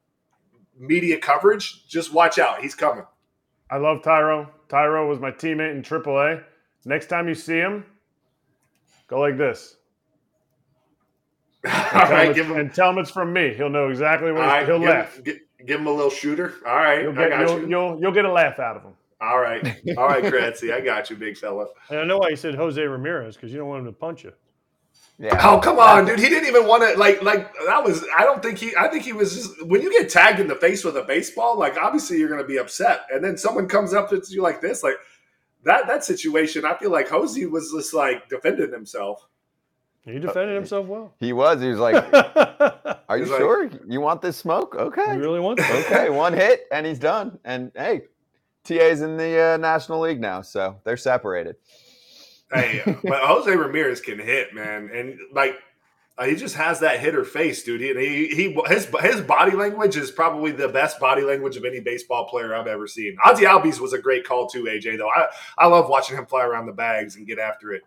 [0.78, 1.88] media coverage.
[1.88, 3.05] Just watch out, he's coming.
[3.72, 4.49] I love Thairo.
[4.68, 6.43] Thairo was my teammate in AAA.
[6.86, 7.86] Next time you see him,
[9.07, 9.78] go like this.
[11.66, 11.72] All
[12.10, 13.53] right, give him and tell him it's from me.
[13.53, 15.20] He'll know exactly what right, he'll give, laugh.
[15.24, 16.53] Give, give, him a little shooter.
[16.66, 17.68] All right, you'll get, you'll, you.
[17.68, 18.93] you'll, you'll get a laugh out of him.
[19.20, 19.66] All right,
[19.97, 21.68] all right, Kratzy, I got you, big fella.
[21.89, 24.24] And I know why you said Jose Ramirez because you don't want him to punch
[24.24, 24.32] you.
[25.20, 25.38] Yeah.
[25.43, 26.18] Oh come on, dude!
[26.18, 28.05] He didn't even want to like like that was.
[28.18, 28.74] I don't think he.
[28.78, 31.60] I think he was just when you get tagged in the face with a baseball.
[31.60, 34.62] Like obviously you're going to be upset, and then someone comes up to you like
[34.62, 34.95] this, like
[35.66, 35.88] that.
[35.88, 39.28] That situation, I feel like Jose was just like defending himself.
[40.12, 41.14] He defended himself well.
[41.20, 41.62] He was.
[41.62, 41.95] He was like,
[43.10, 44.76] "Are you sure like, you want this smoke?
[44.76, 45.57] Okay, you really want?
[45.57, 45.86] This?
[45.86, 47.39] okay, one hit and he's done.
[47.43, 48.03] And hey,
[48.64, 51.55] TA's in the uh, National League now, so they're separated.
[52.51, 55.55] Hey, but Jose Ramirez can hit, man, and like
[56.18, 57.80] uh, he just has that hitter face, dude.
[57.80, 61.80] He, he, he his his body language is probably the best body language of any
[61.80, 63.16] baseball player I've ever seen.
[63.24, 64.97] Ozzie Albies was a great call too, AJ.
[64.97, 67.84] Though I I love watching him fly around the bags and get after it.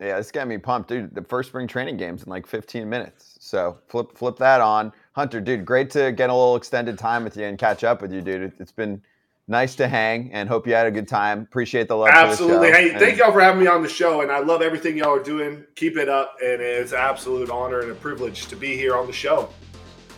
[0.00, 1.14] Yeah, this got me pumped, dude.
[1.14, 3.36] The first spring training games in like 15 minutes.
[3.40, 5.64] So flip flip that on, Hunter, dude.
[5.64, 8.52] Great to get a little extended time with you and catch up with you, dude.
[8.58, 9.00] It's been
[9.46, 11.42] nice to hang and hope you had a good time.
[11.42, 12.08] Appreciate the love.
[12.08, 12.70] Absolutely.
[12.70, 14.22] The hey, and thank y'all for having me on the show.
[14.22, 15.64] And I love everything y'all are doing.
[15.76, 16.36] Keep it up.
[16.42, 19.48] And it's an absolute honor and a privilege to be here on the show.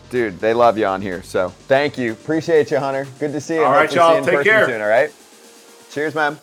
[0.08, 1.22] Dude, they love you on here.
[1.22, 2.12] So thank you.
[2.12, 3.06] Appreciate you, Hunter.
[3.18, 3.64] Good to see you.
[3.64, 4.24] All right, y'all.
[4.24, 4.66] Take care.
[4.66, 5.12] Soon, all right.
[5.90, 6.38] Cheers, man.